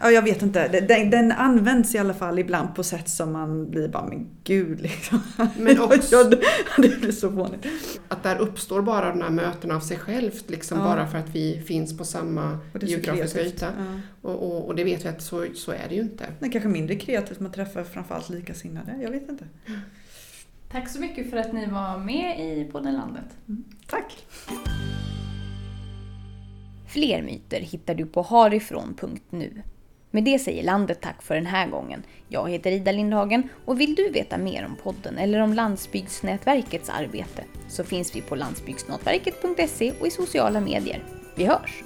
Ja, 0.00 0.10
jag 0.10 0.22
vet 0.22 0.42
inte. 0.42 0.68
Den, 0.68 1.10
den, 1.10 1.32
används 1.32 1.94
i 1.94 1.98
alla 1.98 2.14
fall 2.14 2.38
ibland 2.38 2.74
på 2.74 2.82
sätt 2.82 3.08
som 3.08 3.32
man 3.32 3.70
blir 3.70 3.88
bara, 3.88 4.06
men 4.06 4.26
gud 4.44 4.80
liksom. 4.80 5.20
Men 5.58 5.80
också, 5.82 6.24
det 6.76 7.00
blir 7.00 7.12
så 7.12 7.32
fånigt. 7.32 7.66
Att 8.08 8.22
där 8.22 8.38
uppstår 8.38 8.82
bara 8.82 9.10
de 9.10 9.20
här 9.20 9.30
mötena 9.30 9.76
av 9.76 9.80
sig 9.80 9.98
självt, 9.98 10.50
liksom 10.50 10.78
ja. 10.78 10.84
bara 10.84 11.06
för 11.06 11.18
att 11.18 11.28
vi 11.28 11.62
finns 11.66 11.98
på 11.98 12.04
samma 12.04 12.58
geografiska 12.80 13.42
yta. 13.42 13.66
Ja. 13.66 14.00
Och, 14.22 14.42
och, 14.42 14.66
och, 14.66 14.74
det 14.74 14.84
vet 14.84 15.04
vi 15.04 15.08
att 15.08 15.22
så, 15.22 15.46
så 15.54 15.72
är 15.72 15.88
det 15.88 15.94
ju 15.94 16.00
inte. 16.00 16.24
Men 16.38 16.50
kanske 16.50 16.68
mindre 16.68 16.96
kreativt, 16.96 17.40
man 17.40 17.52
träffar 17.52 17.84
framförallt 17.84 18.28
likasinnade. 18.28 18.98
Jag 19.02 19.10
vet 19.10 19.28
inte. 19.28 19.44
Tack 20.70 20.88
så 20.88 21.00
mycket 21.00 21.30
för 21.30 21.36
att 21.36 21.52
ni 21.52 21.66
var 21.66 21.98
med 21.98 22.40
i 22.40 22.64
podden 22.64 22.94
Landet. 22.94 23.36
Mm. 23.48 23.64
Tack! 23.86 24.26
Fler 26.94 27.22
myter 27.22 27.60
hittar 27.60 27.94
du 27.94 28.06
på 28.06 28.22
harifrån.nu. 28.22 29.62
Med 30.10 30.24
det 30.24 30.38
säger 30.38 30.62
landet 30.62 30.98
tack 31.00 31.22
för 31.22 31.34
den 31.34 31.46
här 31.46 31.68
gången. 31.68 32.02
Jag 32.28 32.50
heter 32.50 32.72
Ida 32.72 32.92
Lindhagen 32.92 33.48
och 33.64 33.80
vill 33.80 33.94
du 33.94 34.10
veta 34.10 34.38
mer 34.38 34.64
om 34.64 34.76
podden 34.82 35.18
eller 35.18 35.40
om 35.40 35.54
Landsbygdsnätverkets 35.54 36.90
arbete 36.90 37.44
så 37.68 37.84
finns 37.84 38.16
vi 38.16 38.20
på 38.20 38.36
landsbygdsnätverket.se 38.36 39.92
och 40.00 40.06
i 40.06 40.10
sociala 40.10 40.60
medier. 40.60 41.02
Vi 41.36 41.44
hörs! 41.44 41.82